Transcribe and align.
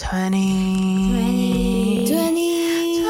20. 0.00 2.06
20. 2.08 3.02
20. 3.02 3.04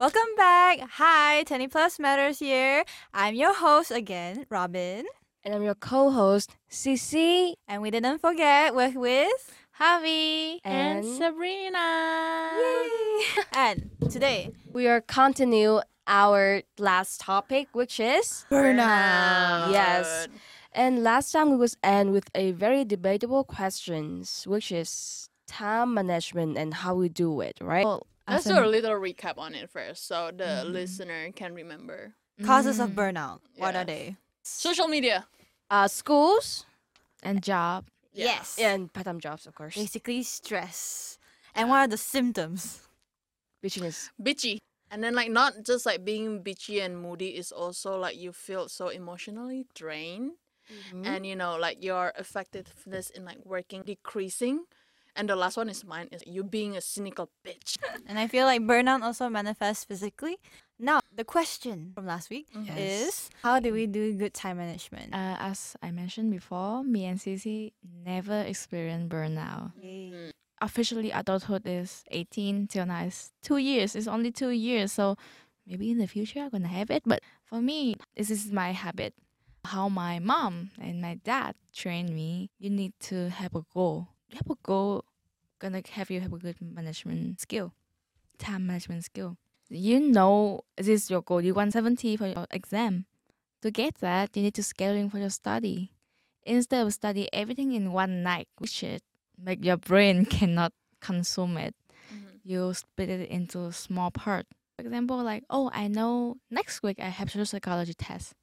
Welcome 0.00 0.34
back. 0.38 0.78
Hi, 0.92 1.42
20 1.44 1.68
Plus 1.68 1.98
Matters 1.98 2.38
here. 2.38 2.84
I'm 3.12 3.34
your 3.34 3.52
host 3.54 3.90
again, 3.90 4.46
Robin. 4.48 5.04
And 5.44 5.54
I'm 5.54 5.62
your 5.62 5.74
co-host, 5.74 6.56
Cici. 6.70 7.52
And 7.68 7.82
we 7.82 7.90
didn't 7.90 8.20
forget 8.20 8.74
we're 8.74 8.98
with 8.98 9.54
Javi 9.78 10.60
And- 10.64 11.04
Sabrina. 11.04 12.52
Yay! 12.58 13.20
and 13.54 13.90
today, 14.10 14.50
We 14.72 14.88
are 14.88 15.02
continue 15.02 15.80
our 16.06 16.62
last 16.78 17.20
topic, 17.20 17.68
which 17.72 18.00
is 18.00 18.46
burnout. 18.50 19.72
Yes. 19.72 20.28
And 20.74 21.02
last 21.02 21.32
time 21.32 21.50
we 21.50 21.56
was 21.56 21.76
end 21.82 22.12
with 22.12 22.30
a 22.34 22.52
very 22.52 22.84
debatable 22.84 23.44
questions, 23.44 24.44
which 24.46 24.72
is 24.72 25.28
time 25.46 25.94
management 25.94 26.56
and 26.56 26.74
how 26.74 26.94
we 26.94 27.08
do 27.08 27.40
it, 27.40 27.58
right? 27.60 27.84
Well, 27.84 28.06
Let's 28.28 28.44
do 28.44 28.58
a 28.58 28.64
little 28.66 28.92
recap 28.92 29.36
on 29.36 29.54
it 29.54 29.68
first 29.68 30.06
so 30.06 30.30
the 30.34 30.64
listener 30.64 31.32
can 31.32 31.54
remember. 31.54 32.14
Causes 32.42 32.78
of 32.78 32.90
Mm, 32.90 32.94
burnout. 32.94 33.40
What 33.56 33.74
are 33.76 33.84
they? 33.84 34.16
Social 34.42 34.88
media. 34.88 35.26
Uh, 35.68 35.88
schools 35.88 36.64
and 37.22 37.42
job. 37.42 37.86
Yes. 38.14 38.58
and 38.58 38.92
part-time 38.92 39.20
jobs, 39.20 39.46
of 39.46 39.54
course. 39.54 39.74
Basically, 39.74 40.22
stress. 40.22 41.18
And 41.54 41.68
what 41.70 41.78
are 41.78 41.88
the 41.88 41.96
symptoms? 41.96 42.80
Bitchiness. 43.64 44.10
Bitchy. 44.22 44.58
And 44.90 45.02
then 45.02 45.14
like 45.14 45.30
not 45.30 45.54
just 45.64 45.86
like 45.86 46.04
being 46.04 46.42
bitchy 46.44 46.84
and 46.84 47.00
moody 47.00 47.36
is 47.36 47.52
also 47.52 47.98
like 47.98 48.16
you 48.16 48.32
feel 48.32 48.68
so 48.68 48.88
emotionally 48.88 49.66
drained 49.74 50.32
Mm-hmm. 50.72 51.04
and 51.06 51.26
you 51.26 51.36
know 51.36 51.56
like 51.56 51.84
your 51.84 52.12
effectiveness 52.18 53.10
in 53.10 53.24
like 53.24 53.38
working 53.44 53.82
decreasing. 53.82 54.64
And 55.14 55.28
the 55.28 55.36
last 55.36 55.58
one 55.58 55.68
is 55.68 55.84
mine 55.84 56.08
is 56.10 56.22
you 56.26 56.42
being 56.42 56.74
a 56.74 56.80
cynical 56.80 57.28
bitch. 57.44 57.76
And 58.08 58.18
I 58.18 58.26
feel 58.28 58.46
like 58.46 58.62
burnout 58.62 59.02
also 59.02 59.28
manifests 59.28 59.84
physically. 59.84 60.38
Now, 60.80 61.00
the 61.14 61.22
question 61.24 61.92
from 61.94 62.06
last 62.06 62.30
week 62.30 62.48
Mhm. 62.56 62.72
is 62.80 63.28
how 63.44 63.60
do 63.60 63.72
we 63.76 63.84
do 63.86 64.16
good 64.16 64.32
time 64.32 64.56
management? 64.56 65.12
Uh, 65.12 65.36
as 65.38 65.76
I 65.82 65.90
mentioned 65.92 66.30
before, 66.32 66.82
me 66.82 67.04
and 67.04 67.18
Cici 67.20 67.72
never 67.84 68.40
experienced 68.40 69.10
burnout. 69.12 69.76
Mm. 69.76 70.32
Officially, 70.64 71.10
adulthood 71.12 71.62
is 71.66 72.04
18 72.10 72.66
till 72.68 72.86
now 72.86 73.04
is 73.04 73.32
two 73.42 73.58
years. 73.58 73.94
It's 73.94 74.08
only 74.08 74.32
two 74.32 74.50
years, 74.50 74.92
so 74.96 75.16
maybe 75.66 75.90
in 75.90 75.98
the 75.98 76.06
future 76.08 76.40
I'm 76.40 76.50
gonna 76.50 76.68
have 76.72 76.88
it. 76.90 77.02
But 77.04 77.20
for 77.44 77.60
me, 77.60 77.96
this 78.16 78.30
is 78.30 78.50
my 78.50 78.72
habit. 78.72 79.12
How 79.64 79.88
my 79.88 80.18
mom 80.18 80.70
and 80.80 81.00
my 81.00 81.14
dad 81.14 81.54
trained 81.72 82.10
me. 82.14 82.50
You 82.58 82.70
need 82.70 82.92
to 83.10 83.30
have 83.30 83.54
a 83.54 83.64
goal. 83.72 84.08
You 84.28 84.36
have 84.38 84.50
a 84.50 84.56
goal, 84.62 85.04
gonna 85.60 85.82
have 85.92 86.10
you 86.10 86.20
have 86.20 86.32
a 86.32 86.38
good 86.38 86.56
management 86.60 87.40
skill, 87.40 87.72
time 88.38 88.66
management 88.66 89.04
skill. 89.04 89.36
You 89.70 90.00
know 90.00 90.62
this 90.76 90.88
is 90.88 91.10
your 91.10 91.22
goal. 91.22 91.40
You 91.40 91.54
want 91.54 91.72
70 91.72 92.16
for 92.16 92.26
your 92.26 92.46
exam. 92.50 93.06
To 93.62 93.70
get 93.70 93.96
that, 94.00 94.36
you 94.36 94.42
need 94.42 94.54
to 94.54 94.62
scheduling 94.62 95.10
for 95.10 95.18
your 95.18 95.30
study. 95.30 95.92
Instead 96.44 96.84
of 96.86 96.92
study 96.92 97.28
everything 97.32 97.72
in 97.72 97.92
one 97.92 98.22
night, 98.22 98.48
which 98.58 98.82
it 98.82 99.02
make 99.38 99.64
your 99.64 99.76
brain 99.76 100.24
cannot 100.36 100.72
consume 101.00 101.56
it. 101.56 101.74
Mhm. 102.12 102.40
You 102.42 102.74
split 102.74 103.08
it 103.08 103.30
into 103.30 103.70
small 103.72 104.10
part. 104.10 104.46
For 104.76 104.82
example, 104.84 105.22
like, 105.22 105.44
oh, 105.50 105.70
I 105.72 105.86
know 105.88 106.38
next 106.50 106.82
week 106.82 106.98
I 107.00 107.08
have 107.10 107.30
social 107.30 107.46
psychology 107.46 107.94
test. 107.94 108.34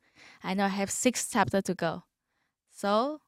I 0.43 0.53
know 0.53 0.65
I 0.65 0.69
have 0.69 0.89
six 0.89 1.29
chapter 1.29 1.61
to 1.61 1.73
go. 1.73 2.03
So 2.71 3.21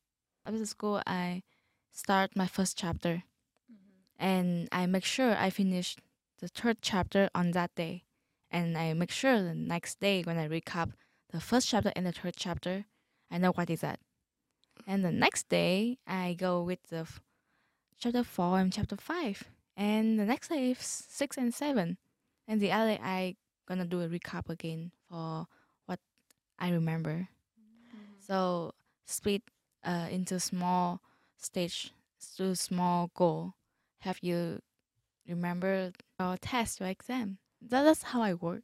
after 0.46 0.66
school, 0.66 1.02
I 1.06 1.44
start 1.92 2.36
my 2.36 2.48
first 2.48 2.78
chapter, 2.78 3.24
mm-hmm. 3.72 4.26
and 4.26 4.70
I 4.72 4.86
make 4.86 5.04
sure 5.04 5.36
I 5.38 5.50
finish 5.50 5.98
the 6.40 6.48
third 6.48 6.78
chapter 6.82 7.30
on 7.36 7.52
that 7.52 7.76
day, 7.76 8.06
and 8.50 8.78
I 8.78 8.94
make 8.94 9.12
sure 9.12 9.42
the 9.42 9.54
next 9.54 10.00
day 10.00 10.24
when 10.24 10.38
I 10.38 10.48
recap 10.48 10.94
the 11.32 11.40
first 11.40 11.68
chapter 11.68 11.92
and 11.96 12.06
the 12.06 12.12
third 12.12 12.36
chapter, 12.38 12.86
I 13.30 13.38
know 13.38 13.52
what 13.52 13.70
is 13.70 13.82
that. 13.82 14.00
And 14.88 15.06
the 15.06 15.12
next 15.12 15.50
day, 15.50 16.00
I 16.08 16.34
go 16.34 16.64
with 16.64 16.82
the 16.90 17.00
f- 17.00 17.22
chapter 18.00 18.24
four 18.24 18.58
and 18.60 18.74
chapter 18.74 18.96
five, 18.96 19.44
and 19.76 20.20
the 20.20 20.26
next 20.26 20.48
day 20.48 20.72
is 20.72 20.80
six 20.80 21.38
and 21.38 21.54
seven, 21.54 21.98
and 22.48 22.60
the 22.60 22.72
other 22.72 22.96
day 22.96 23.00
I 23.04 23.36
gonna 23.68 23.86
do 23.86 24.02
a 24.02 24.08
recap 24.08 24.50
again 24.50 24.92
for 25.08 25.48
I 26.62 26.72
remember. 26.72 27.30
So 28.20 28.74
split 29.06 29.44
uh, 29.84 30.08
into 30.12 30.40
small 30.40 31.02
stage 31.38 31.92
to 32.38 32.56
small 32.56 33.12
goal. 33.16 33.56
Have 34.00 34.20
you 34.22 34.62
remember 35.28 35.92
your 36.20 36.38
test 36.38 36.82
or 36.82 36.88
exam? 36.88 37.40
That, 37.62 37.84
that's 37.84 38.04
how 38.04 38.22
I 38.22 38.34
work. 38.36 38.64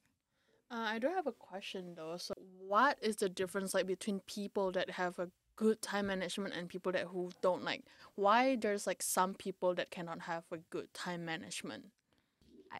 Uh, 0.71 0.75
I 0.95 0.99
do 0.99 1.07
have 1.07 1.27
a 1.27 1.33
question 1.33 1.95
though. 1.95 2.17
So, 2.17 2.33
what 2.59 2.97
is 3.01 3.17
the 3.17 3.29
difference 3.29 3.73
like 3.73 3.87
between 3.87 4.21
people 4.21 4.71
that 4.73 4.91
have 4.91 5.19
a 5.19 5.29
good 5.55 5.81
time 5.81 6.07
management 6.07 6.55
and 6.55 6.69
people 6.69 6.91
that 6.93 7.07
who 7.07 7.31
don't 7.41 7.63
like? 7.63 7.83
Why 8.15 8.55
there's 8.55 8.87
like 8.87 9.01
some 9.03 9.33
people 9.35 9.75
that 9.75 9.91
cannot 9.91 10.21
have 10.21 10.45
a 10.51 10.57
good 10.69 10.93
time 10.93 11.25
management? 11.25 11.85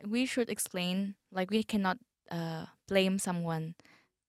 We 0.07 0.25
should 0.25 0.50
explain 0.50 1.16
like 1.31 1.50
we 1.51 1.63
cannot 1.63 1.97
uh 2.29 2.66
blame 2.88 3.19
someone 3.19 3.75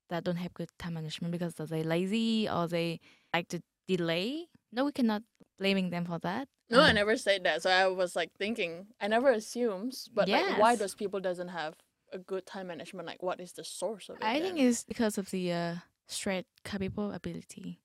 that 0.08 0.24
don't 0.24 0.36
have 0.36 0.54
good 0.54 0.70
time 0.78 0.94
management 0.94 1.32
because 1.32 1.54
they're 1.54 1.84
lazy 1.84 2.48
or 2.48 2.66
they 2.68 3.00
like 3.34 3.48
to 3.48 3.60
delay 3.86 4.46
no 4.72 4.84
we 4.84 4.92
cannot 4.92 5.22
blaming 5.58 5.90
them 5.90 6.04
for 6.04 6.18
that 6.18 6.48
No, 6.70 6.82
I 6.82 6.90
Uh, 6.90 6.92
never 6.92 7.16
said 7.16 7.44
that. 7.44 7.62
So 7.62 7.70
I 7.70 7.86
was 7.88 8.14
like 8.14 8.30
thinking, 8.38 8.88
I 9.00 9.08
never 9.08 9.30
assumes, 9.30 10.08
but 10.12 10.28
like, 10.28 10.44
why 10.58 10.72
Yes. 10.72 10.78
those 10.78 10.94
people 10.94 11.20
doesn't 11.20 11.48
have 11.48 11.74
a 12.12 12.18
good 12.18 12.44
time 12.46 12.66
management? 12.68 13.06
Like, 13.06 13.22
what 13.22 13.40
is 13.40 13.52
the 13.52 13.64
source 13.64 14.08
of 14.10 14.16
it? 14.20 14.24
i 14.24 14.38
think 14.40 14.56
then? 14.58 14.66
it's 14.68 14.84
because 14.84 15.18
of 15.18 15.30
the 15.30 15.52
uh 15.52 15.74
straight 16.06 16.46
capable 16.64 17.12
ability 17.12 17.80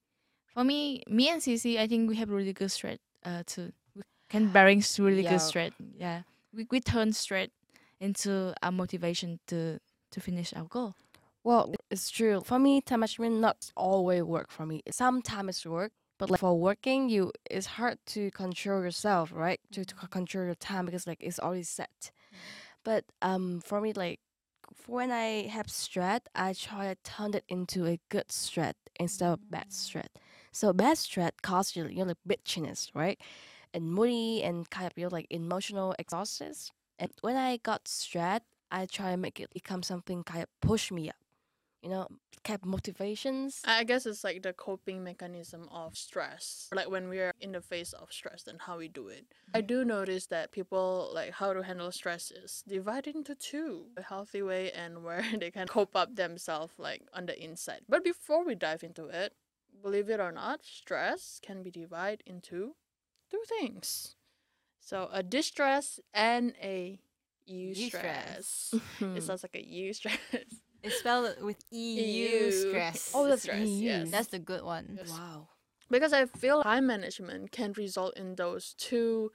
for 0.54 0.64
me 0.64 1.04
me 1.08 1.30
and 1.30 1.42
Cici, 1.42 1.78
i 1.80 1.88
think 1.88 2.10
we 2.10 2.16
have 2.16 2.30
really 2.30 2.54
good 2.54 2.72
straight 2.72 3.00
uh 3.26 3.44
to 3.48 3.72
we 3.96 4.02
can 4.30 4.52
bearing 4.52 4.82
really 5.00 5.24
Yeah. 5.24 5.32
good 5.34 5.42
straight 5.42 5.74
yeah 5.98 6.24
we, 6.56 6.68
we 6.72 6.80
turn 6.80 7.12
straight 7.14 7.52
into 8.00 8.54
our 8.64 8.72
motivation 8.72 9.40
to 9.48 9.80
to 10.12 10.20
finish 10.22 10.54
our 10.56 10.66
goal 10.68 10.96
Well, 11.44 11.74
it's 11.92 12.09
true. 12.09 12.42
For 12.42 12.58
me, 12.58 12.81
time 12.81 13.02
management 13.02 13.40
not 13.40 13.72
always 13.76 14.24
work 14.24 14.50
for 14.50 14.66
me. 14.66 14.81
Sometimes 14.90 15.50
it's 15.50 15.66
work, 15.66 15.92
but 16.18 16.30
like 16.30 16.40
for 16.40 16.58
working, 16.58 17.09
you 17.09 17.31
it's 17.50 17.66
hard 17.66 17.98
to 18.08 18.31
control 18.31 18.81
yourself, 18.81 19.31
right? 19.34 19.59
To, 19.74 19.84
to 19.84 19.96
mm-hmm. 19.96 20.06
control 20.08 20.46
your 20.46 20.56
time 20.56 20.86
because 20.86 21.06
like 21.06 21.22
it's 21.22 21.40
already 21.40 21.64
set. 21.64 21.90
Mm-hmm. 22.00 22.38
But 22.86 23.06
um, 23.22 23.62
for 23.62 23.81
me, 23.81 23.94
like 23.94 24.20
for 24.74 24.96
when 24.96 25.12
I 25.12 25.48
have 25.48 25.70
stress, 25.70 26.22
I 26.34 26.54
try 26.54 26.94
to 26.94 26.96
turn 27.04 27.34
it 27.34 27.44
into 27.50 27.86
a 27.86 28.00
good 28.10 28.31
stress 28.31 28.75
instead 29.00 29.30
of 29.30 29.52
bad 29.52 29.70
mm. 29.70 29.74
stress. 29.74 30.10
So 30.52 30.72
bad 30.74 30.98
stress 30.98 31.31
causes 31.42 31.75
you, 31.75 31.88
you 31.88 32.06
know, 32.06 32.14
like 32.14 32.18
bitchiness, 32.28 32.90
right? 32.94 33.20
And 33.74 33.92
moody 33.92 34.44
and 34.44 34.70
kind 34.70 34.88
of 34.88 34.94
you 34.96 35.04
know, 35.04 35.10
like 35.10 35.28
emotional 35.30 35.96
exhausted. 35.98 36.56
And 37.00 37.12
when 37.22 37.36
I 37.36 37.58
got 37.58 37.88
stressed, 37.88 38.44
I 38.72 38.86
try 38.86 39.12
to 39.12 39.18
make 39.18 39.40
it 39.40 39.50
become 39.54 39.84
something 39.84 40.24
kind 40.24 40.44
of 40.44 40.50
push 40.62 40.92
me 40.92 41.10
up. 41.10 41.16
You 41.84 41.90
know, 41.90 42.08
kept 42.44 42.66
motivations. 42.66 43.62
I 43.66 43.84
guess 43.84 44.06
it's 44.06 44.24
like 44.24 44.42
the 44.42 44.54
coping 44.54 45.04
mechanism 45.04 45.68
of 45.70 45.98
stress. 45.98 46.70
Like 46.74 46.90
when 46.90 47.10
we're 47.10 47.34
in 47.42 47.52
the 47.52 47.62
face 47.62 47.94
of 47.94 48.12
stress 48.12 48.48
and 48.48 48.62
how 48.62 48.78
we 48.78 48.88
do 48.88 49.10
it. 49.10 49.26
I 49.54 49.62
do 49.62 49.84
notice 49.84 50.28
that 50.28 50.52
people 50.52 51.12
like 51.14 51.32
how 51.32 51.54
to 51.54 51.62
handle 51.62 51.92
stress 51.92 52.32
is 52.32 52.64
divided 52.68 53.16
into 53.16 53.36
two. 53.36 53.88
A 53.98 54.02
healthy 54.02 54.42
way 54.42 54.72
and 54.72 55.04
where 55.04 55.26
they 55.40 55.52
can 55.52 55.68
cope 55.68 55.96
up 55.96 56.16
themselves 56.16 56.74
like 56.78 57.02
on 57.14 57.26
the 57.26 57.42
inside. 57.42 57.82
But 57.90 58.04
before 58.04 58.46
we 58.46 58.56
dive 58.56 58.84
into 58.84 59.08
it, 59.08 59.34
believe 59.82 60.10
it 60.10 60.20
or 60.20 60.32
not, 60.32 60.66
stress 60.66 61.40
can 61.44 61.64
be 61.64 61.72
divided 61.72 62.24
into 62.25 62.75
two 63.30 63.44
things. 63.60 64.16
So 64.80 65.10
a 65.12 65.24
distress 65.24 66.00
and 66.13 66.54
a 66.62 67.00
eustress. 67.50 68.74
Hmm. 69.00 69.18
It 69.18 69.24
sounds 69.24 69.44
like 69.44 69.56
a 69.56 69.66
eustress. 69.66 70.62
It's 70.83 71.00
spelled 71.00 71.35
with 71.41 71.63
EU 71.71 72.01
EU. 72.01 72.51
stress. 72.51 73.12
Oh, 73.15 73.27
that's 73.27 73.44
stress, 73.44 73.68
EU. 73.68 73.85
yes. 73.85 74.12
That's 74.12 74.27
the 74.27 74.39
good 74.39 74.63
one. 74.63 74.97
Yes. 74.97 75.09
wow. 75.09 75.47
because 75.89 76.12
I 76.13 76.25
feel 76.25 76.62
time 76.62 76.88
management 76.88 77.51
can 77.51 77.74
result 77.74 78.18
in 78.18 78.35
those 78.35 78.75
two 78.77 79.31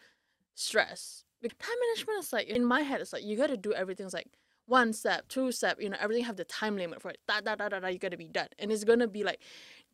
stress. 0.55 1.25
Like, 1.43 1.57
time 1.59 1.77
management 1.89 2.19
is 2.25 2.33
like 2.33 2.49
in 2.49 2.65
my 2.65 2.83
head, 2.83 3.01
it's 3.01 3.13
like 3.13 3.25
you 3.25 3.37
gotta 3.37 3.57
do 3.57 3.73
everything. 3.73 4.05
It's 4.05 4.15
like 4.15 4.29
one 4.67 4.93
step, 4.93 5.27
two 5.29 5.51
step, 5.51 5.81
you 5.81 5.89
know, 5.89 5.97
everything 5.99 6.25
have 6.25 6.37
the 6.37 6.45
time 6.45 6.77
limit 6.77 7.01
for 7.01 7.11
it. 7.11 7.19
Da 7.27 7.41
da 7.41 7.55
da 7.55 7.69
da 7.71 7.81
da. 7.81 7.89
You 7.89 7.99
gotta 7.99 8.19
be 8.19 8.29
done, 8.29 8.49
and 8.59 8.71
it's 8.71 8.85
gonna 8.85 9.09
be 9.09 9.25
like 9.25 9.41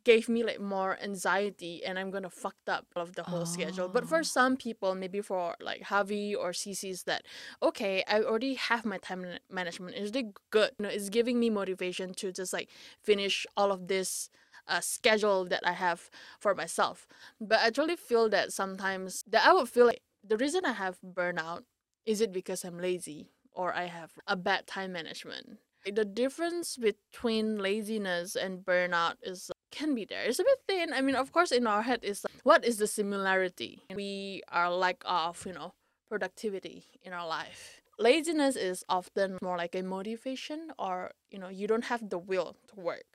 gave 0.05 0.29
me 0.29 0.43
like 0.43 0.61
more 0.61 0.97
anxiety, 1.03 1.83
and 1.83 1.99
I'm 1.99 2.11
gonna 2.11 2.29
fucked 2.29 2.69
up 2.69 2.85
of 2.95 3.15
the 3.15 3.23
whole 3.23 3.45
schedule. 3.45 3.89
But 3.89 4.07
for 4.07 4.19
oh. 4.19 4.23
some 4.23 4.55
people, 4.55 4.95
maybe 4.95 5.19
for 5.19 5.55
like 5.59 5.81
Javi 5.81 6.35
or 6.37 6.51
Cici's, 6.51 7.03
that 7.03 7.25
okay, 7.61 8.03
I 8.07 8.21
already 8.21 8.53
have 8.53 8.85
my 8.85 8.99
time 8.99 9.25
management. 9.51 9.95
It's 9.95 10.15
really 10.15 10.31
good. 10.51 10.71
You 10.79 10.83
know, 10.83 10.89
it's 10.89 11.09
giving 11.09 11.39
me 11.39 11.49
motivation 11.49 12.13
to 12.15 12.31
just 12.31 12.53
like 12.53 12.69
finish 13.03 13.45
all 13.57 13.71
of 13.71 13.87
this 13.87 14.29
a 14.67 14.81
schedule 14.81 15.45
that 15.45 15.65
I 15.65 15.73
have 15.73 16.09
for 16.39 16.55
myself. 16.55 17.07
But 17.39 17.59
I 17.61 17.69
truly 17.69 17.95
feel 17.95 18.29
that 18.29 18.53
sometimes 18.53 19.23
that 19.27 19.45
I 19.45 19.53
would 19.53 19.69
feel 19.69 19.85
like 19.85 20.01
the 20.23 20.37
reason 20.37 20.65
I 20.65 20.71
have 20.73 20.97
burnout 21.05 21.63
is 22.05 22.21
it 22.21 22.31
because 22.31 22.63
I'm 22.63 22.79
lazy 22.79 23.27
or 23.51 23.73
I 23.73 23.85
have 23.85 24.13
a 24.27 24.35
bad 24.35 24.67
time 24.67 24.91
management. 24.93 25.59
The 25.85 26.05
difference 26.05 26.77
between 26.77 27.59
laziness 27.59 28.35
and 28.35 28.65
burnout 28.65 29.15
is 29.21 29.51
can 29.75 29.93
be 29.95 30.05
there. 30.05 30.23
It's 30.23 30.39
a 30.39 30.43
bit 30.43 30.59
thin. 30.67 30.93
I 30.93 31.01
mean, 31.01 31.15
of 31.15 31.31
course, 31.31 31.51
in 31.51 31.67
our 31.67 31.83
head 31.83 31.99
is 32.03 32.23
like, 32.23 32.41
what 32.43 32.63
is 32.65 32.77
the 32.77 32.87
similarity? 32.87 33.83
We 33.93 34.41
are 34.51 34.71
lack 34.71 35.03
of, 35.05 35.45
you 35.45 35.53
know, 35.53 35.73
productivity 36.09 36.85
in 37.03 37.11
our 37.13 37.27
life. 37.27 37.81
Laziness 37.99 38.55
is 38.55 38.83
often 38.89 39.37
more 39.41 39.57
like 39.57 39.75
a 39.75 39.83
motivation 39.83 40.71
or, 40.79 41.11
you 41.29 41.39
know, 41.39 41.49
you 41.49 41.67
don't 41.67 41.85
have 41.85 42.09
the 42.09 42.17
will 42.19 42.55
to 42.69 42.75
work. 42.79 43.05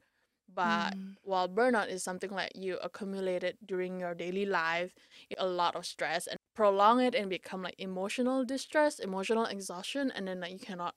But 0.53 0.95
Mm. 0.97 1.17
while 1.23 1.49
burnout 1.49 1.89
is 1.89 2.03
something 2.03 2.31
like 2.31 2.53
you 2.55 2.79
accumulated 2.83 3.57
during 3.65 4.01
your 4.01 4.15
daily 4.15 4.47
life, 4.47 4.93
a 5.39 5.47
lot 5.47 5.77
of 5.77 5.87
stress 5.87 6.27
and 6.27 6.39
prolong 6.55 7.01
it 7.01 7.15
and 7.15 7.31
become 7.31 7.63
like 7.63 7.77
emotional 7.79 8.45
distress, 8.45 8.99
emotional 8.99 9.45
exhaustion, 9.47 10.11
and 10.11 10.27
then 10.27 10.41
like 10.41 10.53
you 10.53 10.59
cannot 10.59 10.95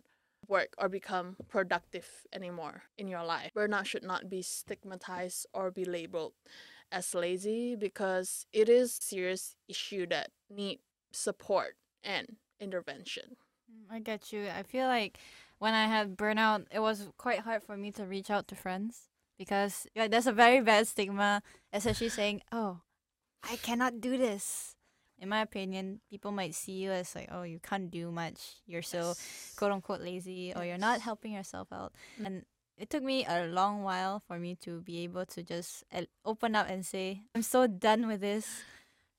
work 0.54 0.76
or 0.78 0.88
become 0.88 1.36
productive 1.50 2.08
anymore 2.32 2.84
in 2.96 3.08
your 3.08 3.26
life. 3.26 3.52
Burnout 3.58 3.86
should 3.86 4.04
not 4.04 4.30
be 4.30 4.42
stigmatized 4.44 5.48
or 5.52 5.72
be 5.72 5.84
labeled 5.84 6.34
as 6.92 7.16
lazy 7.16 7.76
because 7.76 8.46
it 8.54 8.70
is 8.70 8.94
serious 9.02 9.56
issue 9.68 10.06
that 10.14 10.30
need 10.50 10.80
support 11.12 11.74
and 12.04 12.38
intervention. 12.60 13.36
Mm, 13.66 13.96
I 13.96 14.00
get 14.00 14.32
you. 14.32 14.48
I 14.48 14.62
feel 14.62 14.88
like 14.88 15.18
when 15.58 15.74
I 15.74 15.88
had 15.88 16.16
burnout, 16.16 16.66
it 16.70 16.80
was 16.80 17.10
quite 17.18 17.40
hard 17.40 17.64
for 17.64 17.76
me 17.76 17.90
to 17.98 18.06
reach 18.06 18.30
out 18.30 18.48
to 18.50 18.56
friends 18.56 19.10
because 19.38 19.88
like, 19.96 20.12
there's 20.12 20.28
a 20.28 20.32
very 20.46 20.62
bad 20.62 20.86
stigma, 20.88 21.42
especially 21.74 22.10
saying, 22.10 22.42
"Oh, 22.52 22.82
I 23.42 23.56
cannot 23.58 24.00
do 24.00 24.18
this." 24.18 24.76
In 25.24 25.30
my 25.30 25.40
opinion, 25.40 26.02
people 26.12 26.36
might 26.36 26.54
see 26.54 26.84
you 26.84 26.92
as 26.92 27.16
like, 27.16 27.30
"Oh, 27.32 27.48
you 27.48 27.64
can't 27.64 27.88
do 27.88 28.12
much. 28.12 28.60
You're 28.68 28.84
so 28.84 29.16
quote 29.56 29.72
unquote 29.72 30.04
lazy, 30.04 30.52
or 30.52 30.68
you're 30.68 30.78
not 30.78 31.00
helping 31.00 31.32
yourself 31.32 31.72
out." 31.72 31.96
Mm. 32.20 32.26
And 32.28 32.36
it 32.76 32.90
took 32.92 33.08
me 33.08 33.24
a 33.24 33.48
long 33.48 33.84
while 33.88 34.20
for 34.20 34.38
me 34.38 34.60
to 34.68 34.82
be 34.84 35.08
able 35.08 35.26
to 35.28 35.40
just 35.42 35.88
uh, 35.96 36.04
open 36.28 36.60
up 36.60 36.68
and 36.68 36.84
say, 36.86 37.24
"I'm 37.34 37.42
so 37.42 37.68
done 37.68 38.06
with 38.12 38.20
this." 38.20 38.68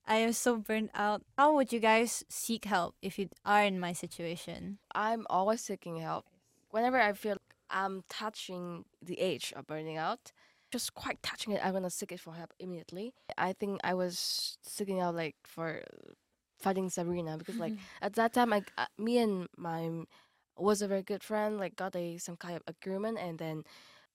I 0.05 0.17
am 0.17 0.35
so 0.35 0.59
burnt 0.61 0.91
out. 0.93 1.25
How 1.39 1.57
would 1.57 1.73
you 1.73 1.81
guys 1.81 2.23
seek 2.29 2.67
help 2.67 2.95
if 3.01 3.19
you 3.19 3.31
are 3.41 3.65
in 3.65 3.81
my 3.81 3.95
situation? 3.97 4.77
I'm 4.93 5.25
always 5.31 5.63
seeking 5.63 5.97
help. 5.97 6.27
Whenever 6.69 7.01
I 7.01 7.15
feel 7.15 7.39
I'm 7.71 8.05
touching 8.11 8.85
the 9.01 9.19
edge 9.19 9.55
of 9.57 9.67
burning 9.67 9.97
out, 9.97 10.33
just 10.75 10.93
quite 10.95 11.23
touching 11.23 11.53
it, 11.53 11.65
I'm 11.65 11.73
gonna 11.73 11.89
seek 11.89 12.11
it 12.11 12.19
for 12.19 12.35
help 12.35 12.53
immediately. 12.59 13.15
I 13.39 13.53
think 13.53 13.81
I 13.85 13.95
was 13.95 14.59
seeking 14.63 14.99
out 15.01 15.15
like 15.15 15.37
for 15.47 15.83
fighting 16.59 16.91
Sabrina 16.91 17.39
because 17.39 17.59
like 17.59 17.75
at 18.03 18.15
that 18.15 18.33
time, 18.35 18.53
I 18.53 18.63
uh, 18.77 18.87
me 18.99 19.19
and 19.19 19.47
my 19.57 20.03
was 20.59 20.83
a 20.83 20.89
very 20.89 21.05
good 21.05 21.23
friend. 21.23 21.59
Like 21.59 21.77
got 21.77 21.95
a 21.95 22.19
some 22.19 22.37
kind 22.37 22.57
of 22.57 22.63
agreement, 22.67 23.19
and 23.19 23.39
then 23.39 23.63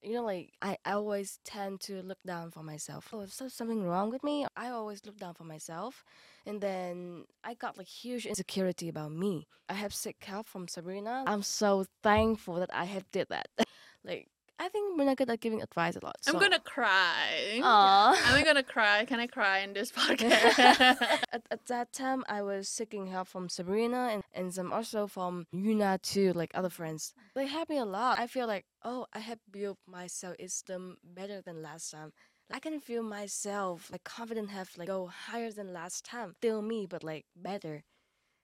you 0.02 0.12
know 0.12 0.24
like 0.32 0.52
I, 0.60 0.76
I 0.84 0.92
always 0.92 1.38
tend 1.44 1.80
to 1.88 2.02
look 2.02 2.20
down 2.26 2.50
for 2.50 2.62
myself. 2.62 3.08
Oh, 3.10 3.20
is 3.22 3.36
there 3.38 3.48
something 3.48 3.82
wrong 3.82 4.10
with 4.10 4.22
me? 4.22 4.44
I 4.54 4.68
always 4.68 5.00
look 5.06 5.16
down 5.16 5.32
for 5.32 5.44
myself, 5.44 6.04
and 6.44 6.60
then 6.60 7.24
I 7.42 7.54
got 7.54 7.78
like 7.78 7.88
huge 7.88 8.26
insecurity 8.26 8.90
about 8.90 9.12
me. 9.12 9.48
I 9.70 9.74
have 9.80 9.94
seek 9.94 10.22
help 10.22 10.46
from 10.46 10.68
Sabrina. 10.68 11.24
I'm 11.26 11.42
so 11.42 11.86
thankful 12.02 12.56
that 12.56 12.70
I 12.74 12.84
have 12.84 13.10
did 13.12 13.28
that. 13.30 13.48
like 14.04 14.28
I 14.60 14.68
think 14.68 14.98
we're 14.98 15.04
not 15.04 15.16
good 15.16 15.30
at 15.30 15.40
giving 15.40 15.62
advice 15.62 15.96
a 15.96 16.04
lot. 16.04 16.16
I'm 16.26 16.38
gonna 16.38 16.60
cry. 16.60 17.60
Aw. 17.62 18.22
I'm 18.26 18.44
gonna 18.44 18.62
cry. 18.62 19.06
Can 19.06 19.18
I 19.18 19.26
cry 19.26 19.60
in 19.60 19.72
this 19.72 19.90
podcast? 19.98 20.58
at, 21.32 21.46
at 21.50 21.66
that 21.66 21.94
time, 21.94 22.24
I 22.28 22.42
was 22.42 22.68
seeking 22.68 23.06
help 23.06 23.28
from 23.28 23.48
Sabrina 23.48 24.10
and, 24.12 24.22
and 24.34 24.52
some 24.52 24.70
also 24.70 25.06
from 25.06 25.46
Yuna 25.54 26.02
too, 26.02 26.34
like 26.34 26.50
other 26.52 26.68
friends. 26.68 27.14
They 27.34 27.46
helped 27.46 27.70
me 27.70 27.78
a 27.78 27.86
lot. 27.86 28.18
I 28.18 28.26
feel 28.26 28.46
like, 28.46 28.66
oh, 28.84 29.06
I 29.14 29.20
have 29.20 29.38
built 29.50 29.78
my 29.86 30.06
self-esteem 30.06 30.98
better 31.02 31.40
than 31.40 31.62
last 31.62 31.90
time. 31.90 32.12
I 32.52 32.58
can 32.58 32.80
feel 32.80 33.02
myself 33.02 33.88
like 33.90 34.04
confident 34.04 34.50
have 34.50 34.70
like 34.76 34.88
go 34.88 35.06
higher 35.06 35.50
than 35.50 35.72
last 35.72 36.04
time. 36.04 36.34
Still 36.36 36.60
me, 36.60 36.84
but 36.84 37.02
like 37.02 37.24
better. 37.34 37.82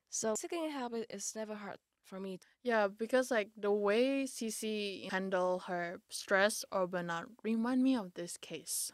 So 0.08 0.34
seeking 0.34 0.70
help 0.70 0.94
is 1.10 1.34
never 1.36 1.56
hard 1.56 1.76
for 2.06 2.20
me. 2.20 2.38
yeah, 2.62 2.88
because 2.88 3.30
like 3.30 3.50
the 3.56 3.72
way 3.72 4.24
Cici 4.24 5.10
handle 5.10 5.60
her 5.66 6.00
stress 6.08 6.64
or 6.72 6.86
burnout 6.86 7.26
remind 7.42 7.82
me 7.82 7.96
of 7.96 8.14
this 8.14 8.36
case. 8.36 8.92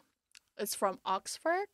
It's 0.59 0.75
from 0.75 0.99
Oxford. 1.05 1.67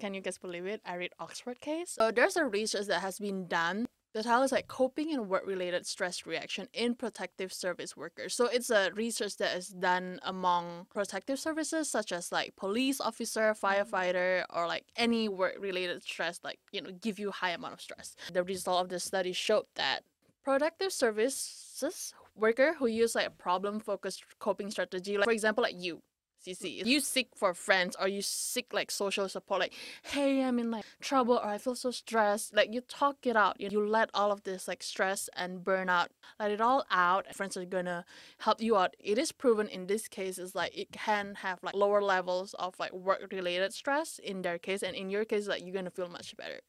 Can 0.00 0.14
you 0.14 0.20
guys 0.20 0.38
believe 0.38 0.66
it? 0.66 0.80
I 0.84 0.94
read 0.94 1.12
Oxford 1.18 1.60
case. 1.60 1.92
So 1.98 2.10
there's 2.10 2.36
a 2.36 2.44
research 2.44 2.86
that 2.86 3.00
has 3.00 3.18
been 3.18 3.46
done. 3.48 3.86
The 4.14 4.22
title 4.22 4.44
is 4.44 4.52
like 4.52 4.66
coping 4.68 5.12
and 5.12 5.28
work-related 5.28 5.86
stress 5.86 6.24
reaction 6.24 6.68
in 6.72 6.94
protective 6.94 7.52
service 7.52 7.96
workers. 7.96 8.34
So 8.34 8.46
it's 8.46 8.70
a 8.70 8.90
research 8.94 9.36
that 9.36 9.54
is 9.56 9.68
done 9.68 10.20
among 10.22 10.86
protective 10.90 11.38
services 11.38 11.90
such 11.90 12.12
as 12.12 12.32
like 12.32 12.56
police 12.56 12.98
officer, 12.98 13.52
mm-hmm. 13.52 13.66
firefighter, 13.66 14.44
or 14.54 14.66
like 14.66 14.84
any 14.96 15.28
work-related 15.28 16.02
stress, 16.02 16.40
like 16.42 16.58
you 16.72 16.80
know, 16.80 16.92
give 16.92 17.18
you 17.18 17.30
high 17.30 17.50
amount 17.50 17.74
of 17.74 17.80
stress. 17.80 18.16
The 18.32 18.42
result 18.42 18.84
of 18.84 18.88
the 18.88 19.00
study 19.00 19.32
showed 19.32 19.66
that 19.74 20.00
protective 20.46 20.92
services 20.92 22.14
worker 22.36 22.74
who 22.78 22.86
use 22.86 23.16
like 23.16 23.26
a 23.26 23.30
problem-focused 23.30 24.22
coping 24.38 24.70
strategy, 24.70 25.18
like 25.18 25.24
for 25.24 25.32
example, 25.32 25.62
like 25.62 25.74
you, 25.76 26.00
Cici, 26.46 26.86
you 26.86 27.00
seek 27.00 27.30
for 27.34 27.52
friends 27.52 27.96
or 28.00 28.06
you 28.06 28.22
seek 28.22 28.72
like 28.72 28.92
social 28.92 29.28
support, 29.28 29.58
like, 29.58 29.74
hey, 30.02 30.44
I'm 30.44 30.60
in 30.60 30.70
like 30.70 30.84
trouble 31.00 31.34
or 31.34 31.46
I 31.46 31.58
feel 31.58 31.74
so 31.74 31.90
stressed. 31.90 32.54
Like 32.54 32.72
you 32.72 32.80
talk 32.82 33.26
it 33.26 33.36
out. 33.36 33.60
You, 33.60 33.70
you 33.72 33.88
let 33.88 34.08
all 34.14 34.30
of 34.30 34.44
this 34.44 34.68
like 34.68 34.84
stress 34.84 35.28
and 35.34 35.64
burnout, 35.64 36.08
let 36.38 36.52
it 36.52 36.60
all 36.60 36.84
out. 36.92 37.34
Friends 37.34 37.56
are 37.56 37.64
gonna 37.64 38.04
help 38.38 38.60
you 38.60 38.76
out. 38.76 38.94
It 39.00 39.18
is 39.18 39.32
proven 39.32 39.66
in 39.66 39.88
this 39.88 40.06
case 40.06 40.38
is 40.38 40.54
like 40.54 40.78
it 40.78 40.92
can 40.92 41.34
have 41.42 41.58
like 41.64 41.74
lower 41.74 42.00
levels 42.00 42.54
of 42.54 42.78
like 42.78 42.92
work 42.92 43.26
related 43.32 43.72
stress 43.72 44.20
in 44.22 44.42
their 44.42 44.58
case 44.58 44.84
and 44.84 44.94
in 44.94 45.10
your 45.10 45.24
case 45.24 45.48
like 45.48 45.64
you're 45.64 45.74
gonna 45.74 45.90
feel 45.90 46.08
much 46.08 46.36
better 46.36 46.60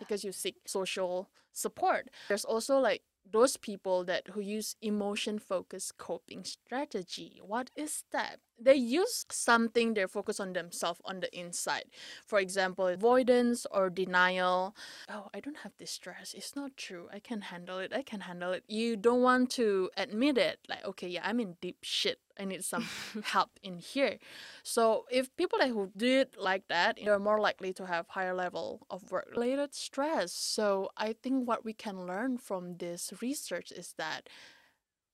because 0.00 0.24
you 0.24 0.32
seek 0.32 0.56
social 0.66 1.28
support. 1.52 2.08
There's 2.28 2.44
also 2.44 2.78
like 2.78 3.02
those 3.32 3.56
people 3.56 4.04
that 4.04 4.28
who 4.28 4.40
use 4.40 4.76
emotion 4.82 5.38
focused 5.38 5.96
coping 5.98 6.44
strategy. 6.44 7.40
What 7.44 7.70
is 7.76 8.04
that 8.12 8.40
they 8.60 8.74
use 8.74 9.24
something 9.30 9.94
they're 9.94 10.08
focused 10.08 10.40
on 10.40 10.52
themselves 10.52 11.00
on 11.04 11.20
the 11.20 11.38
inside. 11.38 11.84
For 12.26 12.38
example 12.38 12.86
avoidance 12.86 13.66
or 13.70 13.90
denial. 13.90 14.74
Oh 15.08 15.28
i 15.34 15.40
don't 15.40 15.58
have 15.58 15.72
this 15.78 15.90
stress. 15.90 16.34
It's 16.34 16.54
not 16.56 16.76
true. 16.76 17.08
I 17.12 17.18
can 17.18 17.40
handle 17.42 17.78
it. 17.78 17.92
I 17.94 18.02
can 18.02 18.20
handle 18.20 18.52
it. 18.52 18.64
You 18.68 18.96
don't 18.96 19.22
want 19.22 19.50
to 19.52 19.90
admit 19.96 20.38
it 20.38 20.58
like 20.68 20.84
okay 20.84 21.08
yeah 21.08 21.22
i'm 21.24 21.40
in 21.40 21.56
deep 21.60 21.78
shit. 21.82 22.18
I 22.38 22.44
need 22.46 22.64
some 22.64 22.86
help 23.24 23.50
in 23.62 23.78
here. 23.78 24.18
So 24.62 25.04
if 25.10 25.34
people 25.36 25.58
like 25.58 25.72
who 25.72 25.90
did 25.96 26.28
like 26.38 26.68
that, 26.68 26.98
they're 27.02 27.18
more 27.18 27.38
likely 27.38 27.72
to 27.74 27.86
have 27.86 28.08
higher 28.08 28.34
level 28.34 28.86
of 28.90 29.10
work-related 29.12 29.74
stress. 29.74 30.32
So 30.32 30.88
I 30.96 31.12
think 31.12 31.46
what 31.46 31.64
we 31.64 31.74
can 31.74 32.06
learn 32.06 32.38
from 32.38 32.78
this 32.78 33.12
research 33.20 33.70
is 33.72 33.94
that 33.98 34.28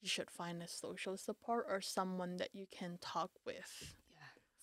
you 0.06 0.10
should 0.10 0.30
find 0.30 0.62
a 0.62 0.68
social 0.68 1.16
support 1.16 1.66
or 1.68 1.80
someone 1.80 2.36
that 2.36 2.50
you 2.54 2.66
can 2.70 2.96
talk 3.00 3.30
with. 3.44 3.94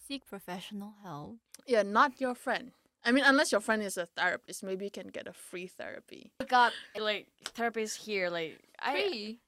Seek 0.08 0.26
professional 0.26 0.94
help. 1.04 1.36
Yeah, 1.68 1.84
not 1.84 2.22
your 2.22 2.34
friend. 2.34 2.72
I 3.04 3.12
mean, 3.12 3.26
unless 3.26 3.52
your 3.52 3.60
friend 3.60 3.84
is 3.84 3.98
a 3.98 4.06
therapist, 4.06 4.64
maybe 4.64 4.86
you 4.86 4.92
can 4.92 5.10
get 5.10 5.28
a 5.28 5.34
free 5.34 5.68
therapy. 5.68 6.32
I 6.40 6.46
got 6.46 6.72
like 6.98 7.28
therapists 7.58 7.98
here, 7.98 8.30
like 8.30 8.58
I 8.80 8.94
Three. 8.94 9.40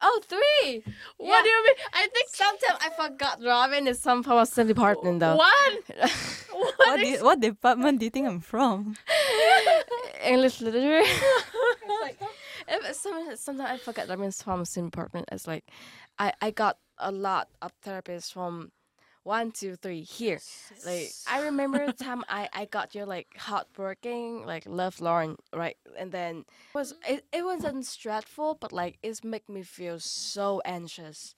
oh 0.00 0.20
three. 0.24 0.82
What 1.18 1.42
do 1.44 1.48
you 1.48 1.64
mean? 1.64 1.74
I 1.92 2.08
think 2.14 2.28
Sometimes 2.30 2.78
I 2.86 2.90
forgot 2.90 3.38
Robin 3.44 3.86
is 3.86 4.00
some 4.00 4.22
from 4.24 4.44
some 4.46 4.66
department 4.66 5.20
though. 5.20 5.36
What? 5.36 5.82
What, 6.58 6.74
What 6.78 6.96
do 6.98 7.06
you, 7.06 7.24
what 7.24 7.38
department 7.40 8.00
do 8.00 8.04
you 8.06 8.10
think 8.10 8.26
I'm 8.26 8.40
from? 8.40 8.96
English 10.24 10.60
literature. 10.60 11.06
Like, 12.02 12.18
if 12.68 12.96
some, 12.96 13.36
sometimes 13.36 13.70
I 13.70 13.76
forget 13.78 14.08
Robin's 14.08 14.42
from 14.42 14.64
same 14.64 14.86
department. 14.90 15.28
It's 15.32 15.46
like 15.46 15.64
I, 16.18 16.32
I 16.40 16.50
got 16.50 16.78
a 16.98 17.12
lot 17.12 17.48
of 17.62 17.72
therapists 17.84 18.32
from 18.32 18.72
one, 19.24 19.50
two, 19.50 19.76
three 19.76 20.02
here. 20.02 20.40
Like 20.86 21.10
I 21.28 21.42
remember 21.42 21.86
the 21.86 21.92
time 21.92 22.24
I, 22.28 22.48
I 22.52 22.64
got 22.64 22.94
you 22.94 23.04
like 23.04 23.28
hardworking, 23.36 24.46
like 24.46 24.64
love 24.66 25.00
Lauren, 25.00 25.36
right? 25.54 25.76
And 25.98 26.12
then 26.12 26.38
it 26.38 26.74
was 26.74 26.94
it, 27.08 27.24
it 27.32 27.44
wasn't 27.44 27.84
stressful, 27.86 28.58
but 28.60 28.72
like 28.72 28.98
it's 29.02 29.22
make 29.24 29.48
me 29.48 29.62
feel 29.62 29.98
so 30.00 30.62
anxious. 30.64 31.34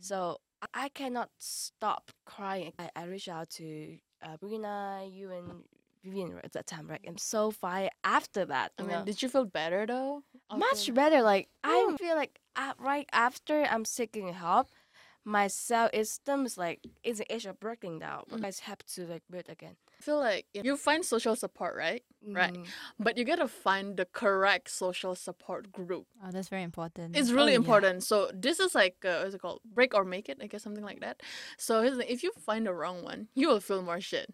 So 0.00 0.40
I- 0.74 0.88
cannot 0.88 1.30
stop 1.38 2.10
crying. 2.24 2.72
I, 2.78 2.90
I 2.96 3.04
reached 3.04 3.28
out 3.28 3.50
to 3.50 3.98
uh, 4.22 4.36
Brina, 4.38 5.10
you 5.12 5.30
and 5.30 5.64
Vivian 6.04 6.38
at 6.42 6.52
that 6.52 6.66
time, 6.66 6.88
right? 6.88 7.00
I'm 7.06 7.18
so 7.18 7.50
fine 7.50 7.90
after 8.04 8.44
that. 8.46 8.72
I 8.78 8.82
mean, 8.82 8.90
know. 8.98 9.04
did 9.04 9.22
you 9.22 9.28
feel 9.28 9.44
better 9.44 9.86
though? 9.86 10.22
Much 10.56 10.92
better. 10.94 11.22
Like 11.22 11.48
I 11.64 11.96
feel 11.98 12.16
like 12.16 12.38
uh, 12.56 12.72
right 12.78 13.08
after 13.12 13.62
I'm 13.64 13.84
seeking 13.84 14.32
help, 14.32 14.68
my 15.24 15.48
self 15.48 15.92
esteem 15.92 16.46
is 16.46 16.56
like 16.56 16.80
it's 17.02 17.18
the 17.18 17.32
age 17.32 17.46
of 17.46 17.60
breaking 17.60 17.98
down, 17.98 18.24
but 18.28 18.40
Mm. 18.40 18.44
I 18.46 18.52
have 18.70 18.78
to 18.94 19.06
like 19.06 19.22
build 19.30 19.48
again. 19.48 19.76
I 19.98 20.02
feel 20.02 20.18
like 20.18 20.46
you 20.54 20.76
find 20.76 21.04
social 21.04 21.36
support, 21.36 21.76
right? 21.76 22.02
Right. 22.26 22.54
Mm. 22.54 22.66
But 22.98 23.18
you 23.18 23.24
gotta 23.24 23.48
find 23.48 23.96
the 23.96 24.06
correct 24.06 24.70
social 24.70 25.14
support 25.14 25.70
group. 25.72 26.06
Oh, 26.24 26.30
that's 26.30 26.48
very 26.48 26.62
important. 26.62 27.16
It's 27.16 27.30
really 27.30 27.52
yeah. 27.52 27.58
important. 27.58 28.02
So 28.02 28.30
this 28.32 28.60
is 28.60 28.74
like 28.74 29.04
uh, 29.04 29.20
what's 29.20 29.34
it 29.34 29.42
called? 29.42 29.60
Break 29.64 29.94
or 29.94 30.04
make 30.04 30.28
it, 30.28 30.38
I 30.40 30.46
guess 30.46 30.62
something 30.62 30.84
like 30.84 31.00
that. 31.00 31.22
So 31.58 31.82
if 31.82 32.22
you 32.22 32.32
find 32.38 32.66
the 32.66 32.72
wrong 32.72 33.04
one, 33.04 33.28
you 33.34 33.48
will 33.48 33.60
feel 33.60 33.82
more 33.82 34.00
shit. 34.00 34.32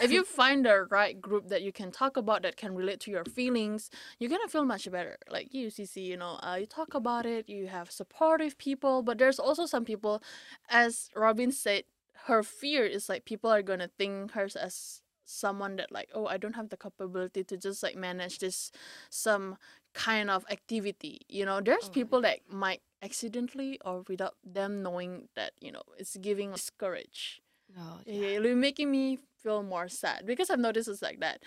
If 0.00 0.10
you 0.12 0.24
find 0.24 0.64
the 0.64 0.84
right 0.90 1.20
group 1.20 1.48
that 1.48 1.62
you 1.62 1.72
can 1.72 1.90
talk 1.90 2.16
about 2.16 2.42
that 2.42 2.56
can 2.56 2.74
relate 2.74 3.00
to 3.00 3.10
your 3.10 3.24
feelings, 3.24 3.90
you're 4.18 4.30
gonna 4.30 4.48
feel 4.48 4.64
much 4.64 4.90
better. 4.90 5.16
Like 5.30 5.52
you, 5.54 5.68
Cici, 5.68 6.04
you 6.04 6.16
know, 6.16 6.38
uh, 6.42 6.56
you 6.60 6.66
talk 6.66 6.94
about 6.94 7.26
it, 7.26 7.48
you 7.48 7.66
have 7.68 7.90
supportive 7.90 8.56
people, 8.58 9.02
but 9.02 9.18
there's 9.18 9.38
also 9.38 9.66
some 9.66 9.84
people, 9.84 10.22
as 10.68 11.10
Robin 11.14 11.52
said, 11.52 11.84
her 12.26 12.42
fear 12.42 12.84
is 12.84 13.08
like 13.08 13.24
people 13.24 13.50
are 13.50 13.62
gonna 13.62 13.88
think 13.98 14.32
her 14.32 14.48
as 14.60 15.02
someone 15.24 15.76
that 15.76 15.92
like, 15.92 16.08
oh, 16.14 16.26
I 16.26 16.36
don't 16.38 16.54
have 16.56 16.70
the 16.70 16.76
capability 16.76 17.44
to 17.44 17.56
just 17.56 17.82
like 17.82 17.96
manage 17.96 18.38
this 18.38 18.70
some 19.10 19.56
kind 19.94 20.30
of 20.30 20.44
activity. 20.50 21.20
You 21.28 21.44
know, 21.44 21.60
there's 21.60 21.88
Oh, 21.88 21.90
people 21.90 22.20
that 22.22 22.40
might 22.50 22.80
accidentally 23.02 23.78
or 23.84 24.04
without 24.08 24.34
them 24.44 24.82
knowing 24.82 25.28
that, 25.34 25.52
you 25.60 25.72
know, 25.72 25.82
it's 25.98 26.16
giving 26.16 26.52
discourage. 26.52 27.40
No, 27.76 28.00
Yeah, 28.06 28.38
you're 28.40 28.56
making 28.56 28.90
me 28.90 29.18
feel 29.42 29.62
more 29.62 29.88
sad 29.88 30.26
because 30.26 30.50
I've 30.50 30.58
noticed 30.58 30.88
it's 30.88 31.02
like 31.02 31.20
that. 31.20 31.42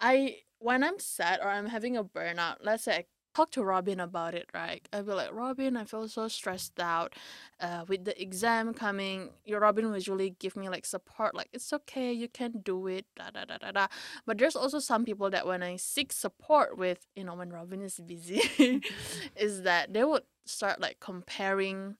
I 0.00 0.38
when 0.58 0.82
I'm 0.84 0.98
sad 0.98 1.40
or 1.42 1.48
I'm 1.48 1.66
having 1.66 1.96
a 1.96 2.04
burnout, 2.04 2.56
let's 2.62 2.84
say 2.84 2.94
I 2.96 3.04
talk 3.34 3.50
to 3.52 3.62
Robin 3.64 4.00
about 4.00 4.34
it, 4.34 4.48
right? 4.54 4.86
I'll 4.92 5.04
be 5.04 5.12
like, 5.12 5.32
Robin, 5.32 5.76
I 5.76 5.84
feel 5.84 6.08
so 6.08 6.28
stressed 6.28 6.80
out. 6.80 7.14
Uh, 7.60 7.84
with 7.88 8.04
the 8.04 8.20
exam 8.20 8.74
coming, 8.74 9.30
your 9.44 9.60
Robin 9.60 9.86
will 9.86 9.94
usually 9.94 10.30
give 10.40 10.56
me 10.56 10.68
like 10.68 10.86
support, 10.86 11.34
like 11.34 11.48
it's 11.52 11.72
okay, 11.72 12.12
you 12.12 12.28
can 12.28 12.60
do 12.64 12.86
it, 12.88 13.06
da 13.16 13.30
da 13.30 13.44
da 13.44 13.58
da 13.58 13.70
da. 13.72 13.86
But 14.26 14.38
there's 14.38 14.56
also 14.56 14.78
some 14.80 15.04
people 15.04 15.30
that 15.30 15.46
when 15.46 15.62
I 15.62 15.76
seek 15.76 16.12
support 16.12 16.78
with, 16.78 17.06
you 17.16 17.24
know, 17.24 17.34
when 17.34 17.50
Robin 17.50 17.82
is 17.82 18.00
busy, 18.04 18.42
is 19.36 19.62
that 19.62 19.92
they 19.92 20.04
would 20.04 20.22
start 20.46 20.80
like 20.80 20.98
comparing 21.00 21.96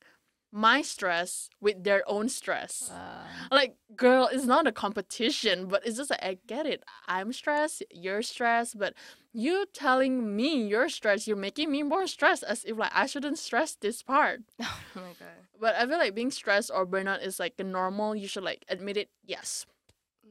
my 0.53 0.83
stress 0.83 1.49
with 1.61 1.85
their 1.85 2.03
own 2.07 2.29
stress. 2.29 2.91
Uh, 2.91 3.25
like 3.51 3.77
girl 3.97 4.29
it's 4.33 4.45
not 4.45 4.67
a 4.67 4.73
competition 4.73 5.67
but 5.69 5.87
it's 5.87 5.97
just 5.97 6.11
like 6.11 6.23
i 6.23 6.39
get 6.47 6.67
it. 6.67 6.83
I'm 7.07 7.33
stressed 7.33 7.83
you're 7.91 8.23
stressed 8.23 8.79
but 8.79 8.95
you 9.33 9.67
telling 9.73 10.35
me 10.37 10.63
you're 10.67 10.89
stressed 10.89 11.27
you're 11.27 11.37
making 11.37 11.71
me 11.71 11.83
more 11.83 12.07
stressed 12.07 12.43
as 12.45 12.65
if 12.65 12.77
like 12.77 12.91
i 12.95 13.07
shouldn't 13.07 13.39
stress 13.39 13.77
this 13.81 14.03
part. 14.03 14.41
Oh 14.61 15.01
my 15.01 15.15
god. 15.19 15.29
but 15.61 15.75
i 15.77 15.87
feel 15.87 15.99
like 15.99 16.15
being 16.15 16.31
stressed 16.31 16.71
or 16.75 16.87
burnout 16.87 17.23
is 17.25 17.39
like 17.39 17.59
normal 17.59 18.17
you 18.17 18.27
should 18.27 18.43
like 18.45 18.65
admit 18.69 18.97
it 18.97 19.09
yes 19.25 19.67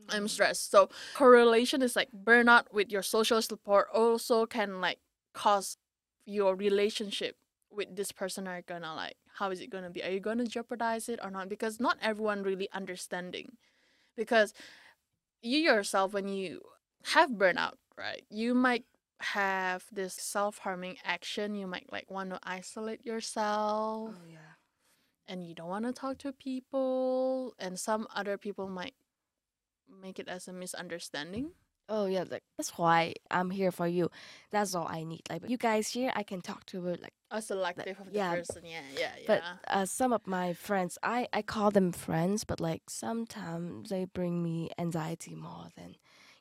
i'm 0.09 0.27
stressed. 0.27 0.71
So 0.71 0.89
correlation 1.15 1.81
is 1.81 1.95
like 1.95 2.09
burnout 2.11 2.65
with 2.71 2.91
your 2.91 3.01
social 3.03 3.41
support 3.41 3.87
also 3.93 4.45
can 4.45 4.81
like 4.81 4.99
cause 5.33 5.77
your 6.25 6.55
relationship 6.55 7.35
with 7.77 7.95
this 7.95 8.11
person 8.11 8.47
are 8.47 8.61
gonna 8.63 8.95
like 8.95 9.17
how 9.39 9.51
is 9.51 9.61
it 9.61 9.69
gonna 9.71 9.91
be? 9.91 10.03
Are 10.03 10.11
you 10.11 10.19
gonna 10.19 10.47
jeopardize 10.47 11.09
it 11.09 11.19
or 11.23 11.31
not? 11.31 11.49
Because 11.49 11.79
not 11.79 11.97
everyone 12.01 12.43
really 12.43 12.69
understanding. 12.73 13.57
Because 14.17 14.53
you 15.41 15.59
yourself 15.59 16.13
when 16.13 16.27
you 16.27 16.61
have 17.13 17.31
burnout 17.31 17.75
right 17.97 18.23
you 18.29 18.53
might 18.53 18.85
have 19.21 19.85
this 19.91 20.13
self-harming 20.15 20.97
action. 21.03 21.55
You 21.55 21.67
might 21.67 21.91
like 21.91 22.09
want 22.11 22.31
to 22.31 22.39
isolate 22.43 23.05
yourself 23.05 24.15
Oh 24.15 24.27
yeah. 24.29 24.57
and 25.27 25.43
you 25.47 25.55
don't 25.55 25.69
want 25.69 25.85
to 25.85 25.93
talk 25.93 26.17
to 26.19 26.31
people 26.33 27.53
and 27.59 27.79
some 27.79 28.07
other 28.15 28.37
people 28.37 28.67
might 28.69 28.95
make 30.01 30.19
it 30.19 30.27
as 30.27 30.47
a 30.47 30.53
misunderstanding 30.53 31.51
Oh 31.89 32.05
yeah, 32.05 32.25
like 32.29 32.43
that's 32.57 32.77
why 32.77 33.13
I'm 33.31 33.49
here 33.49 33.71
for 33.71 33.87
you. 33.87 34.09
That's 34.51 34.75
all 34.75 34.87
I 34.89 35.03
need. 35.03 35.21
Like 35.29 35.49
you 35.49 35.57
guys 35.57 35.89
here, 35.89 36.11
I 36.15 36.23
can 36.23 36.41
talk 36.41 36.65
to 36.67 36.81
her. 36.81 36.91
Like, 37.01 37.13
a 37.31 37.41
selective 37.41 37.99
of 37.99 38.07
the 38.07 38.13
yeah, 38.13 38.35
person 38.35 38.63
yeah 38.65 38.81
yeah 38.95 39.11
yeah 39.21 39.27
but 39.27 39.43
uh, 39.67 39.85
some 39.85 40.13
of 40.13 40.25
my 40.27 40.53
friends, 40.53 40.97
I 41.03 41.27
I 41.33 41.41
call 41.41 41.71
them 41.71 41.91
friends, 41.91 42.43
but 42.43 42.59
like 42.59 42.83
sometimes 42.89 43.89
they 43.89 44.05
bring 44.05 44.43
me 44.43 44.69
anxiety 44.77 45.35
more 45.35 45.67
than, 45.75 45.95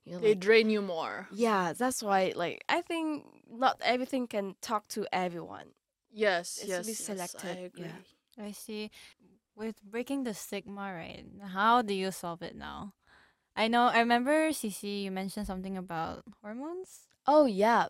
you 0.05 0.13
know. 0.15 0.21
they 0.21 0.31
Like, 0.31 0.41
drain 0.41 0.71
you 0.71 0.83
more 0.83 1.29
yeah, 1.31 1.73
that's 1.73 2.03
why. 2.03 2.33
Like 2.35 2.65
I 2.69 2.81
think 2.83 3.25
not 3.51 3.77
everything 3.85 4.27
can 4.27 4.55
talk 4.61 4.89
to 4.89 5.07
everyone. 5.13 5.75
yes 6.13 6.59
It's 6.63 6.69
yes, 6.69 6.87
to 6.87 7.07
be 7.07 7.13
yes 7.13 7.37
i 7.45 7.49
agree 7.71 7.85
yeah. 7.85 8.45
I 8.49 8.53
see. 8.53 8.91
With 9.57 9.83
breaking 9.83 10.25
the 10.25 10.35
stigma, 10.35 10.93
right? 10.93 11.25
How 11.55 11.81
do 11.83 11.95
you 11.95 12.11
solve 12.13 12.43
it 12.43 12.55
now? 12.55 12.93
I 13.57 13.69
know. 13.69 13.85
I 13.89 14.01
remember, 14.01 14.51
Cici, 14.51 15.03
you 15.05 15.11
mentioned 15.11 15.47
something 15.47 15.77
about 15.77 16.23
hormones. 16.43 17.09
Oh 17.27 17.47
yeah. 17.47 17.87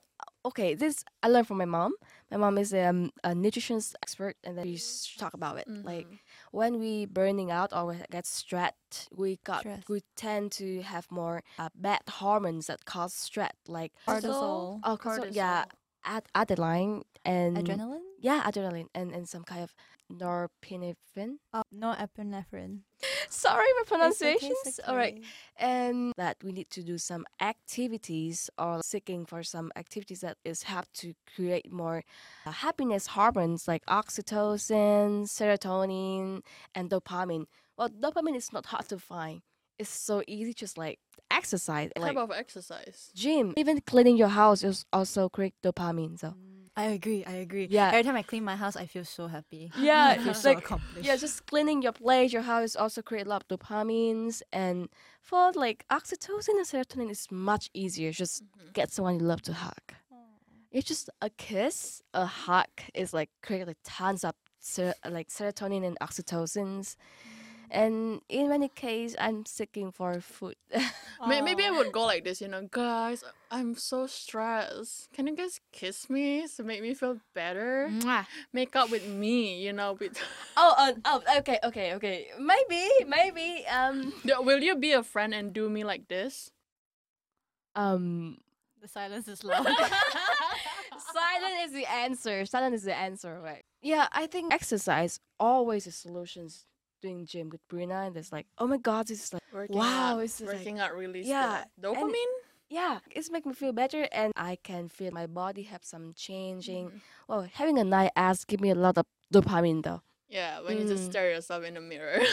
Okay, 0.46 0.74
this 0.74 1.04
I 1.22 1.28
learned 1.28 1.46
from 1.48 1.58
my 1.58 1.66
mom. 1.66 1.92
My 2.30 2.36
mom 2.38 2.56
is 2.56 2.72
um, 2.72 3.10
a 3.24 3.34
nutrition 3.34 3.80
expert, 4.02 4.36
and 4.44 4.56
then 4.56 4.64
we 4.64 4.80
talk 5.18 5.34
about 5.34 5.58
it. 5.58 5.68
Like 5.68 6.06
Mhm. 6.06 6.18
when 6.52 6.78
we 6.78 7.04
burning 7.04 7.50
out 7.50 7.72
or 7.74 7.84
we 7.86 7.96
get 8.10 8.24
stressed, 8.26 9.08
we 9.12 9.38
got 9.44 9.60
Stress. 9.60 9.84
we 9.90 10.00
tend 10.16 10.52
to 10.52 10.80
have 10.82 11.10
more 11.10 11.42
uh, 11.58 11.68
bad 11.74 12.00
hormones 12.08 12.68
that 12.68 12.84
cause 12.86 13.12
stress, 13.12 13.52
like 13.68 13.92
Cortisol. 14.06 14.80
Oh, 14.84 14.96
cortisol, 14.96 15.34
yeah, 15.34 15.64
ad- 16.04 16.30
adrenaline 16.34 17.02
and 17.24 17.58
Adrenaline? 17.58 18.06
Yeah, 18.22 18.40
adrenaline 18.46 18.88
and, 18.94 19.12
and 19.12 19.28
some 19.28 19.42
kind 19.44 19.62
of 19.62 19.74
norepinephrine. 20.08 21.38
Oh, 21.52 21.62
no 21.70 21.92
epinephrine. 21.92 22.84
Sorry, 23.28 23.66
my 23.76 23.82
It's 23.82 24.22
okay, 24.22 24.36
pronunciations. 24.38 24.80
All 24.86 24.96
right, 24.96 25.22
and 25.58 26.12
that 26.16 26.36
we 26.42 26.52
need 26.52 26.70
to 26.70 26.82
do 26.82 26.98
some 26.98 27.24
activities 27.40 28.50
or 28.58 28.80
seeking 28.82 29.26
for 29.26 29.42
some 29.42 29.70
activities 29.76 30.20
that 30.20 30.36
is 30.44 30.62
help 30.64 30.86
to 30.94 31.14
create 31.34 31.72
more 31.72 32.02
uh, 32.46 32.50
happiness 32.50 33.08
hormones 33.08 33.66
like 33.68 33.84
oxytocin, 33.86 35.24
serotonin, 35.26 36.42
and 36.74 36.90
dopamine. 36.90 37.46
Well, 37.76 37.88
dopamine 37.90 38.36
is 38.36 38.52
not 38.52 38.66
hard 38.66 38.88
to 38.88 38.98
find. 38.98 39.42
It's 39.78 39.90
so 39.90 40.22
easy, 40.26 40.54
just 40.54 40.78
like 40.78 40.98
exercise, 41.30 41.90
What 41.96 42.02
like 42.02 42.14
type 42.16 42.22
of 42.30 42.30
exercise 42.36 43.10
gym. 43.14 43.52
Even 43.56 43.80
cleaning 43.82 44.16
your 44.16 44.28
house 44.28 44.64
is 44.64 44.84
also 44.92 45.28
create 45.28 45.54
dopamine. 45.62 46.18
So 46.18 46.28
Mm, 46.28 46.55
I 46.78 46.86
agree. 46.98 47.24
I 47.24 47.32
agree. 47.46 47.66
Yeah. 47.70 47.88
Every 47.88 48.02
time 48.02 48.16
I 48.16 48.22
clean 48.22 48.44
my 48.44 48.54
house, 48.56 48.76
I 48.76 48.86
feel 48.86 49.04
so 49.04 49.26
happy. 49.28 49.70
Yeah, 49.78 50.08
I 50.08 50.18
feel 50.18 50.34
so 50.34 50.50
like- 50.50 50.58
accomplished. 50.58 51.06
yeah, 51.06 51.16
just 51.16 51.46
cleaning 51.46 51.80
your 51.82 51.92
place, 51.92 52.32
your 52.32 52.42
house 52.42 52.76
also 52.76 53.00
create 53.02 53.26
a 53.26 53.30
lot 53.30 53.44
of 53.44 53.48
dopamines. 53.58 54.42
And 54.52 54.88
for 55.22 55.52
like 55.54 55.86
oxytocin 55.90 56.50
and 56.60 56.66
serotonin 56.66 57.10
is 57.10 57.26
much 57.30 57.70
easier. 57.72 58.12
Just 58.12 58.42
Mhm. 58.44 58.72
get 58.74 58.90
someone 58.92 59.18
you 59.18 59.24
love 59.26 59.42
to 59.42 59.54
hug. 59.54 59.86
It's 60.70 60.86
just 60.86 61.08
a 61.22 61.30
kiss, 61.30 62.02
a 62.12 62.26
hug 62.26 62.66
is 62.94 63.14
like 63.14 63.30
create 63.42 63.66
like 63.66 63.78
tons 63.82 64.22
of 64.24 64.34
ser- 64.58 64.94
like 65.08 65.28
serotonin 65.28 65.82
and 65.86 65.96
oxytocins. 66.00 66.96
And 67.70 68.20
in 68.28 68.48
many 68.48 68.68
cases, 68.68 69.16
I'm 69.18 69.44
seeking 69.46 69.90
for 69.92 70.20
food. 70.20 70.56
May- 71.26 71.40
Maybe 71.40 71.64
I 71.64 71.70
would 71.70 71.92
go 71.92 72.04
like 72.12 72.24
this, 72.24 72.40
you 72.40 72.48
know, 72.48 72.66
guys. 72.70 73.24
I'm 73.50 73.74
so 73.74 74.06
stressed. 74.06 75.12
Can 75.12 75.26
you 75.26 75.34
guys 75.36 75.60
kiss 75.72 76.08
me 76.10 76.46
to 76.56 76.62
make 76.62 76.82
me 76.82 76.94
feel 76.94 77.18
better? 77.34 77.88
Mwah. 77.90 78.26
Make 78.52 78.74
up 78.76 78.90
with 78.90 79.06
me, 79.06 79.62
you 79.62 79.72
know. 79.72 79.94
With 79.98 80.18
oh, 80.56 80.74
uh, 80.76 80.92
oh, 81.04 81.22
okay, 81.38 81.58
okay, 81.64 81.94
okay. 81.94 82.26
Maybe, 82.38 82.88
maybe. 83.06 83.66
Um, 83.66 84.12
will 84.24 84.62
you 84.62 84.76
be 84.76 84.92
a 84.92 85.02
friend 85.02 85.34
and 85.34 85.52
do 85.52 85.68
me 85.70 85.84
like 85.84 86.08
this? 86.08 86.50
um. 87.74 88.38
The 88.82 88.88
silence 88.88 89.26
is 89.26 89.42
loud. 89.42 89.66
Silent 89.66 91.54
is 91.64 91.72
the 91.72 91.86
answer. 91.90 92.44
Silent 92.46 92.74
is 92.74 92.84
the 92.84 92.94
answer, 92.94 93.40
right? 93.40 93.64
Yeah, 93.82 94.06
I 94.12 94.26
think 94.26 94.52
exercise 94.52 95.18
always 95.40 95.86
is 95.86 95.96
solutions. 95.96 96.64
Doing 97.06 97.22
gym 97.24 97.50
with 97.50 97.62
Brina, 97.70 98.08
and 98.10 98.16
it's 98.16 98.32
like, 98.32 98.46
oh 98.58 98.66
my 98.66 98.78
god, 98.78 99.06
this 99.06 99.22
is 99.22 99.32
like, 99.32 99.42
Working 99.54 99.76
Wow, 99.78 100.16
out, 100.18 100.24
it's 100.26 100.38
just 100.38 100.48
like- 100.50 100.58
working 100.58 100.80
out 100.82 100.90
release 100.96 101.26
yeah, 101.30 101.62
the 101.78 101.92
and- 101.92 102.10
dopamine. 102.10 102.34
yeah, 102.68 102.98
it's 103.14 103.30
make 103.30 103.46
me 103.46 103.54
feel 103.54 103.70
better, 103.72 104.08
and 104.10 104.32
I 104.34 104.58
can 104.60 104.88
feel 104.88 105.12
my 105.12 105.26
body 105.30 105.62
have 105.70 105.84
some 105.84 106.14
changing. 106.18 106.90
Mhm. 106.90 107.00
Well, 107.28 107.42
having 107.54 107.78
a 107.78 107.84
nice 107.84 108.10
ass 108.16 108.44
give 108.44 108.58
me 108.60 108.70
a 108.70 108.74
lot 108.74 108.98
of 108.98 109.06
dopamine 109.32 109.84
though. 109.84 110.02
Yeah, 110.28 110.58
when 110.66 110.78
you 110.82 110.88
just 110.88 111.04
Mm. 111.06 111.10
stare 111.14 111.30
yourself 111.30 111.62
in 111.62 111.74
the 111.74 111.80
mirror. 111.80 112.18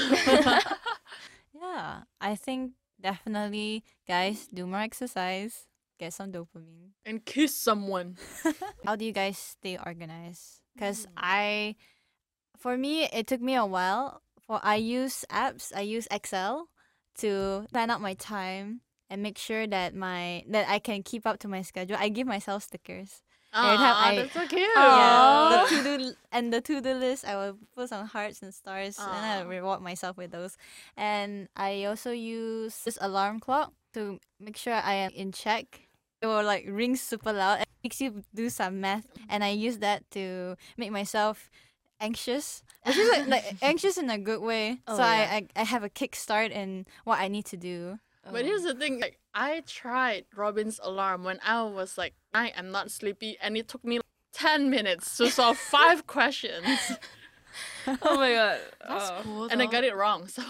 yeah, 1.54 2.02
I 2.20 2.34
think 2.36 2.72
definitely, 3.00 3.84
guys, 4.08 4.48
do 4.52 4.66
more 4.66 4.80
exercise. 4.82 5.68
Get 6.00 6.14
some 6.18 6.32
dopamine. 6.34 6.98
and 7.06 7.24
kiss 7.24 7.56
someone. 7.56 8.18
How 8.86 8.96
do 8.96 9.06
you 9.06 9.12
guys 9.14 9.38
stay 9.38 9.78
organized? 9.78 10.62
Because 10.74 11.06
Mm. 11.06 11.12
I, 11.18 11.76
for 12.58 12.76
me, 12.76 13.06
it 13.14 13.28
took 13.28 13.40
me 13.42 13.54
a 13.54 13.66
while. 13.70 14.22
For 14.54 14.60
I 14.64 14.76
use 14.76 15.26
apps. 15.32 15.74
I 15.76 15.82
use 15.82 16.08
Excel 16.12 16.70
to 17.26 17.66
plan 17.74 17.90
out 17.90 18.02
my 18.02 18.14
time 18.14 18.82
and 19.10 19.24
make 19.24 19.40
sure 19.40 19.66
that 19.66 19.96
my 19.96 20.44
that 20.48 20.70
I 20.70 20.78
can 20.78 21.02
keep 21.02 21.26
up 21.26 21.40
to 21.40 21.48
my 21.48 21.64
schedule. 21.64 21.98
I 22.00 22.10
give 22.10 22.28
myself 22.28 22.62
stickers. 22.62 23.24
Time 23.52 23.80
I- 23.82 24.16
that's 24.22 24.34
so 24.34 24.46
cute. 24.46 24.62
Yeah, 24.78 25.66
the 25.66 25.76
to 25.76 25.84
do 25.98 26.14
and 26.32 26.54
the 26.54 26.62
to 26.62 26.82
do 26.82 26.94
list, 26.94 27.26
I 27.26 27.34
will 27.36 27.58
put 27.76 27.90
some 27.90 28.06
hearts 28.06 28.44
and 28.44 28.54
stars, 28.54 29.00
and 29.00 29.26
I 29.26 29.42
reward 29.42 29.82
myself 29.82 30.18
with 30.18 30.30
those. 30.30 30.56
And 30.98 31.50
I 31.56 31.86
also 31.86 32.12
use 32.12 32.78
this 32.86 33.00
alarm 33.02 33.40
clock 33.40 33.74
to 33.98 34.20
make 34.40 34.58
sure 34.58 34.74
I 34.78 34.94
am 35.10 35.12
in 35.18 35.32
check. 35.32 35.90
It 36.22 36.28
will 36.28 36.44
like 36.46 36.66
ring 36.70 36.96
super 36.96 37.34
loud. 37.34 37.62
It 37.62 37.70
makes 37.84 38.00
you 38.02 38.22
do 38.36 38.50
some 38.54 38.82
math, 38.82 39.06
and 39.30 39.44
I 39.44 39.50
use 39.50 39.80
that 39.80 40.06
to 40.12 40.58
make 40.78 40.92
myself 40.92 41.50
anxious. 42.04 42.64
Which 42.86 42.98
is 42.98 43.10
like, 43.10 43.28
like 43.28 43.46
anxious 43.62 43.98
in 43.98 44.10
a 44.10 44.18
good 44.18 44.42
way. 44.42 44.80
Oh, 44.88 44.98
so 44.98 45.04
yeah. 45.04 45.08
I, 45.10 45.36
I 45.56 45.62
I 45.62 45.64
have 45.64 45.84
a 45.84 45.90
kickstart 45.90 46.52
in 46.52 46.86
what 47.06 47.20
I 47.20 47.28
need 47.30 47.46
to 47.46 47.58
do. 47.58 48.00
But 48.32 48.46
here's 48.46 48.64
the 48.64 48.74
thing, 48.76 49.00
like 49.02 49.20
I 49.34 49.64
tried 49.68 50.26
Robin's 50.36 50.80
alarm 50.84 51.24
when 51.24 51.40
I 51.46 51.64
was 51.64 51.98
like 51.98 52.14
I 52.34 52.50
am 52.56 52.72
not 52.72 52.92
sleepy 52.92 53.38
and 53.42 53.56
it 53.58 53.68
took 53.68 53.84
me 53.84 53.98
like, 54.00 54.06
ten 54.32 54.70
minutes 54.70 55.18
to 55.18 55.30
solve 55.30 55.58
five 55.78 56.08
questions. 56.08 56.68
oh 57.88 58.16
my 58.18 58.32
god. 58.32 58.60
That's 58.88 59.10
Oh. 59.12 59.20
cool. 59.24 59.44
And 59.52 59.62
I 59.62 59.66
got 59.66 59.84
it 59.84 59.96
wrong. 59.96 60.28
So 60.28 60.44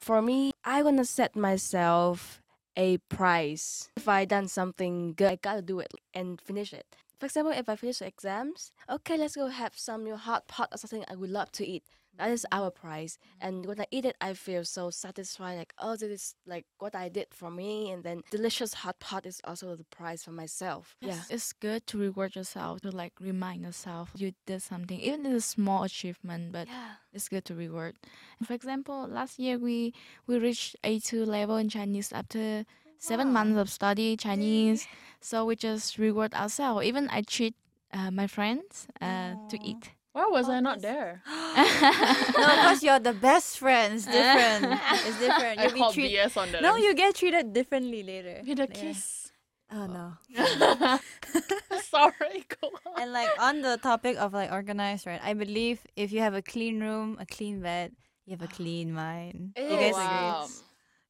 For 0.00 0.20
me, 0.22 0.52
I 0.64 0.82
wanna 0.82 1.04
set 1.04 1.34
myself 1.36 2.40
a 2.76 2.98
price. 3.08 3.88
If 3.96 4.08
I 4.08 4.24
done 4.24 4.48
something 4.48 5.14
good, 5.14 5.30
I 5.30 5.36
gotta 5.36 5.62
do 5.62 5.78
it 5.80 5.92
and 6.12 6.40
finish 6.40 6.72
it. 6.72 6.86
For 7.18 7.26
example, 7.26 7.52
if 7.52 7.68
I 7.68 7.76
finish 7.76 7.98
the 7.98 8.06
exams, 8.06 8.72
okay, 8.90 9.16
let's 9.16 9.36
go 9.36 9.48
have 9.48 9.72
some 9.76 10.06
your 10.06 10.16
hot 10.16 10.48
pot 10.48 10.68
or 10.72 10.78
something 10.78 11.04
I 11.08 11.16
would 11.16 11.30
love 11.30 11.52
to 11.52 11.66
eat. 11.66 11.84
That 12.18 12.30
is 12.30 12.46
mm-hmm. 12.50 12.62
our 12.62 12.70
prize. 12.70 13.18
And 13.40 13.66
when 13.66 13.80
I 13.80 13.86
eat 13.90 14.04
it, 14.04 14.16
I 14.20 14.34
feel 14.34 14.64
so 14.64 14.90
satisfied. 14.90 15.58
Like, 15.58 15.74
oh, 15.78 15.96
this 15.96 16.10
is 16.10 16.34
like 16.46 16.64
what 16.78 16.94
I 16.94 17.08
did 17.08 17.28
for 17.32 17.50
me. 17.50 17.90
And 17.90 18.04
then 18.04 18.22
delicious 18.30 18.74
hot 18.74 19.00
pot 19.00 19.26
is 19.26 19.40
also 19.44 19.74
the 19.74 19.84
prize 19.84 20.22
for 20.22 20.30
myself. 20.30 20.96
Yeah. 21.00 21.14
It's, 21.14 21.30
it's 21.30 21.52
good 21.52 21.86
to 21.88 21.98
reward 21.98 22.36
yourself 22.36 22.80
to 22.82 22.90
like 22.90 23.14
remind 23.20 23.62
yourself 23.62 24.10
you 24.14 24.32
did 24.46 24.62
something, 24.62 25.00
even 25.00 25.26
it's 25.26 25.44
a 25.44 25.48
small 25.48 25.82
achievement, 25.84 26.52
but 26.52 26.68
Yeah. 26.68 26.92
it's 27.12 27.28
good 27.28 27.44
to 27.46 27.54
reward. 27.54 27.96
For 28.44 28.52
example, 28.54 29.08
last 29.08 29.38
year 29.38 29.58
we 29.58 29.92
we 30.26 30.38
reached 30.38 30.76
A2 30.84 31.26
level 31.26 31.56
in 31.56 31.68
Chinese 31.68 32.12
after 32.12 32.64
seven 33.04 33.28
months 33.32 33.56
of 33.60 33.68
study 33.70 34.16
Chinese. 34.16 34.86
So 35.20 35.44
we 35.48 35.56
just 35.56 35.98
reward 35.98 36.32
ourselves. 36.34 36.84
Even 36.86 37.08
I 37.10 37.20
treat 37.22 37.54
uh, 37.92 38.10
my 38.10 38.26
friends 38.26 38.86
uh, 39.00 39.34
to 39.50 39.56
eat. 39.70 39.92
why 40.12 40.26
was 40.30 40.48
Oh, 40.48 40.52
I 40.56 40.60
not 40.60 40.80
there? 40.80 41.22
no, 42.42 42.48
because 42.56 42.82
you're 42.82 43.00
the 43.00 43.14
best 43.16 43.58
friends. 43.58 44.04
Different. 44.18 44.78
it's 45.06 45.18
different. 45.18 45.56
I 45.60 45.62
You'll 45.64 45.72
be 45.72 45.80
called 45.80 45.94
treat- 45.94 46.12
BS 46.16 46.36
on 46.36 46.52
that. 46.52 46.62
No, 46.62 46.76
you 46.76 46.94
get 46.94 47.14
treated 47.16 47.52
differently 47.52 48.02
later. 48.02 48.42
with 48.46 48.60
a 48.60 48.68
Yeah. 48.68 48.80
kiss. 48.80 49.32
Oh 49.72 49.86
no. 49.90 50.06
Sorry, 51.82 52.44
go 52.60 52.70
on. 52.86 53.02
And 53.02 53.12
like 53.12 53.28
on 53.38 53.62
the 53.62 53.76
topic 53.82 54.16
of 54.18 54.32
like 54.32 54.52
organized, 54.52 55.06
right? 55.06 55.20
I 55.22 55.34
believe 55.34 55.80
if 55.96 56.12
you 56.12 56.20
have 56.20 56.34
a 56.34 56.42
clean 56.42 56.80
room, 56.80 57.16
a 57.20 57.26
clean 57.26 57.60
bed, 57.60 57.92
you 58.26 58.36
have 58.36 58.42
a 58.42 58.52
clean 58.52 58.92
mind. 58.92 59.52
you 59.56 59.64
Oh, 59.70 59.76
guys 59.80 59.94
wow. 59.94 60.44
agree? 60.44 60.54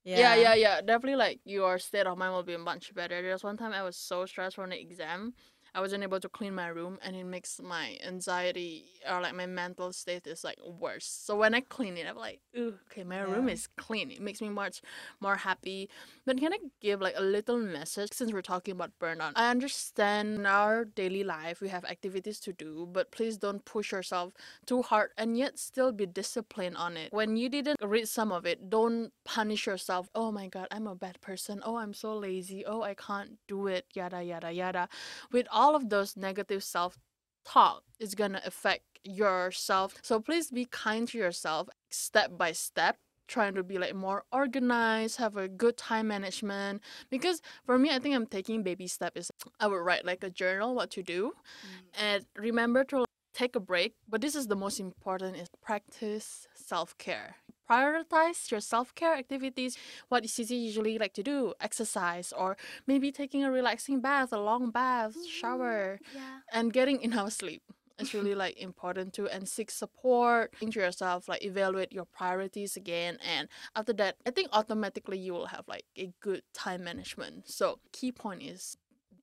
Yeah. 0.05 0.35
yeah, 0.35 0.55
yeah, 0.55 0.81
Definitely 0.83 1.17
like 1.17 1.41
your 1.45 1.79
state 1.79 2.07
of 2.07 2.19
mind 2.19 2.35
will 2.35 2.43
be 2.43 2.57
much 2.59 2.95
better. 2.95 3.23
There's 3.23 3.43
one 3.43 3.57
time 3.57 3.73
I 3.73 3.83
was 3.83 3.97
so 3.97 4.27
stressed 4.27 4.57
from 4.57 4.71
the 4.71 4.81
exam. 4.81 5.33
I 5.75 5.81
wasn't 5.81 6.03
able 6.05 6.21
to 6.21 6.29
clean 6.29 6.55
my 6.55 6.69
room 6.69 6.99
and 7.03 7.17
it 7.17 7.25
makes 7.25 7.61
my 7.61 7.99
anxiety 8.07 8.85
or 9.11 9.21
like 9.21 9.35
my 9.35 9.47
mental 9.47 9.93
state 9.93 10.27
is 10.27 10.45
like 10.45 10.59
worse. 10.65 11.07
So 11.07 11.37
when 11.37 11.55
I 11.55 11.61
clean 11.61 11.97
it, 11.97 12.07
I'm 12.09 12.17
like, 12.17 12.41
ooh, 12.57 12.75
okay, 12.91 13.03
my 13.03 13.21
room 13.21 13.49
is 13.49 13.67
clean. 13.77 14.11
It 14.11 14.21
makes 14.21 14.41
me 14.41 14.51
much 14.51 14.83
more 15.21 15.37
happy. 15.37 15.89
But 16.27 16.39
can 16.39 16.53
I 16.53 16.59
give 16.81 17.01
like 17.01 17.15
a 17.17 17.23
little 17.23 17.59
message 17.59 18.13
since 18.13 18.33
we're 18.33 18.43
talking 18.43 18.73
about 18.73 18.93
burnout? 19.01 19.33
I 19.35 19.51
understand 19.51 20.37
in 20.37 20.47
our 20.47 20.85
daily 20.85 21.25
life 21.25 21.61
we 21.61 21.69
have 21.69 21.85
activities 21.85 22.39
to 22.41 22.53
do, 22.53 22.89
but 22.93 23.11
please 23.11 23.37
don't 23.37 23.65
push 23.65 23.91
yourself 23.91 24.33
too 24.67 24.83
hard 24.83 25.11
and 25.19 25.37
yet 25.37 25.59
still 25.59 25.91
be 25.93 26.07
disciplined 26.07 26.77
on 26.77 26.97
it. 26.97 27.13
When 27.13 27.37
you 27.37 27.49
didn't 27.49 27.79
read 27.83 28.09
some 28.09 28.31
of 28.31 28.47
it, 28.47 28.71
don't 28.71 29.13
punish 29.25 29.67
yourself. 29.67 30.09
Oh 30.15 30.31
my 30.31 30.47
god, 30.47 30.69
I'm 30.71 30.87
a 30.87 30.95
bad 30.95 31.21
person. 31.21 31.63
Oh, 31.65 31.77
I'm 31.77 31.95
so 31.95 32.15
lazy. 32.15 32.65
Oh, 32.65 32.83
I 32.83 32.95
can't 32.95 33.39
do 33.49 33.67
it. 33.67 33.87
Yada 33.95 34.23
yada 34.23 34.53
yada. 34.53 34.89
With 35.33 35.49
all 35.51 35.64
of 35.73 35.89
those 35.89 36.17
negative 36.17 36.63
self 36.63 36.99
talk 37.45 37.83
is 37.99 38.15
gonna 38.15 38.43
affect 38.45 38.85
yourself. 39.05 39.95
So 40.03 40.21
please 40.21 40.51
be 40.51 40.65
kind 40.65 41.07
to 41.09 41.19
yourself 41.19 41.69
step 41.91 42.37
by 42.37 42.53
step. 42.53 42.97
Trying 43.27 43.55
to 43.55 43.63
be 43.63 43.79
like 43.79 43.95
more 43.95 44.25
organized, 44.33 45.17
have 45.17 45.39
a 45.39 45.49
good 45.49 45.79
time 45.79 46.09
management. 46.09 46.83
Because 47.09 47.41
for 47.65 47.79
me, 47.79 47.89
I 47.89 47.99
think 47.99 48.15
I'm 48.15 48.27
taking 48.27 48.63
baby 48.63 48.87
step 48.87 49.17
is 49.17 49.31
I 49.59 49.67
would 49.67 49.81
write 49.81 50.05
like 50.05 50.23
a 50.23 50.29
journal 50.29 50.75
what 50.75 50.91
to 50.91 51.03
do, 51.03 51.33
mm. 51.33 52.03
and 52.03 52.27
remember 52.37 52.85
to 52.85 53.07
take 53.33 53.57
a 53.57 53.61
break. 53.61 53.95
But 54.07 54.21
this 54.21 54.35
is 54.35 54.49
the 54.49 54.57
most 54.57 54.79
important: 54.79 55.39
is 55.39 55.49
practice 55.63 56.47
self 56.55 56.99
care. 56.99 57.37
Prioritize 57.71 58.51
your 58.51 58.61
self 58.61 58.95
care 58.95 59.15
activities. 59.15 59.77
What 60.09 60.25
Cici 60.25 60.61
usually 60.65 60.99
like 60.99 61.15
to 61.15 61.23
do: 61.23 61.55
exercise, 61.61 62.33
or 62.37 62.57
maybe 62.87 63.11
taking 63.13 63.45
a 63.45 63.51
relaxing 63.51 64.01
bath, 64.01 64.33
a 64.33 64.39
long 64.41 64.71
bath, 64.71 65.15
mm, 65.17 65.29
shower 65.29 66.01
Yeah. 66.15 66.41
and 66.53 66.73
getting 66.73 67.01
enough 67.03 67.33
sleep 67.33 67.63
it's 67.99 68.13
really 68.13 68.35
like 68.45 68.57
important 68.59 69.13
too 69.15 69.29
and 69.29 69.49
seek 69.49 69.71
support 69.71 70.53
into 70.61 70.81
yourself 70.81 71.29
like 71.29 71.45
evaluate 71.45 71.93
your 71.93 72.05
priorities 72.05 72.77
again 72.77 73.17
and 73.25 73.49
after 73.77 73.93
that 73.93 74.17
i 74.27 74.31
think 74.31 74.49
automatically 74.53 75.17
you 75.17 75.33
will 75.33 75.47
have 75.47 75.65
like 75.69 75.85
a 75.97 76.13
good 76.21 76.43
time 76.53 76.83
management 76.83 77.49
so 77.49 77.79
key 77.93 78.11
point 78.11 78.43
is 78.43 78.77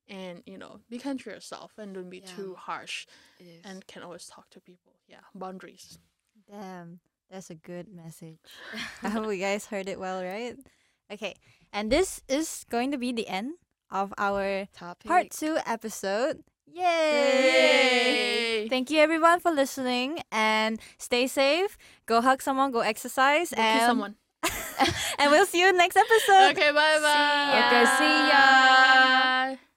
and 0.07 0.41
you 0.45 0.57
know 0.57 0.79
be 0.89 0.97
kind 0.97 1.19
to 1.19 1.29
yourself 1.29 1.73
and 1.77 1.93
don't 1.95 2.09
be 2.09 2.19
Yeah. 2.25 2.35
too 2.35 2.55
harsh 2.55 3.05
and 3.65 3.85
can 3.87 4.03
always 4.03 4.25
talk 4.27 4.49
to 4.51 4.61
people 4.61 4.93
yeah 5.07 5.23
boundaries 5.35 5.99
Damn, 6.49 6.99
that's 7.31 7.49
a 7.49 7.55
good 7.55 7.87
message. 7.87 8.37
I 9.03 9.09
hope 9.09 9.25
you 9.31 9.39
guys 9.39 9.65
heard 9.67 9.87
it 9.87 9.99
well, 9.99 10.21
right? 10.23 10.55
Okay, 11.11 11.35
and 11.73 11.91
this 11.91 12.21
is 12.27 12.65
going 12.69 12.91
to 12.91 12.97
be 12.97 13.11
the 13.11 13.27
end 13.27 13.55
of 13.89 14.13
our 14.17 14.67
topic. 14.75 15.07
part 15.07 15.31
two 15.31 15.57
episode. 15.65 16.43
Yay! 16.67 16.83
Yay! 18.63 18.69
Thank 18.69 18.89
you 18.91 18.99
everyone 18.99 19.39
for 19.39 19.51
listening 19.51 20.19
and 20.31 20.79
stay 20.97 21.27
safe. 21.27 21.77
Go 22.05 22.21
hug 22.21 22.41
someone, 22.41 22.71
go 22.71 22.79
exercise, 22.79 23.51
Go 23.51 23.61
and 23.61 23.79
kiss 23.79 23.87
someone 23.87 24.15
and 25.19 25.29
we'll 25.31 25.45
see 25.45 25.59
you 25.59 25.71
next 25.73 25.95
episode. 25.97 26.51
okay 26.55 26.71
bye 26.71 26.97
bye 27.03 27.59
Okay, 27.67 27.83
see 27.99 28.17
ya. 28.31 29.70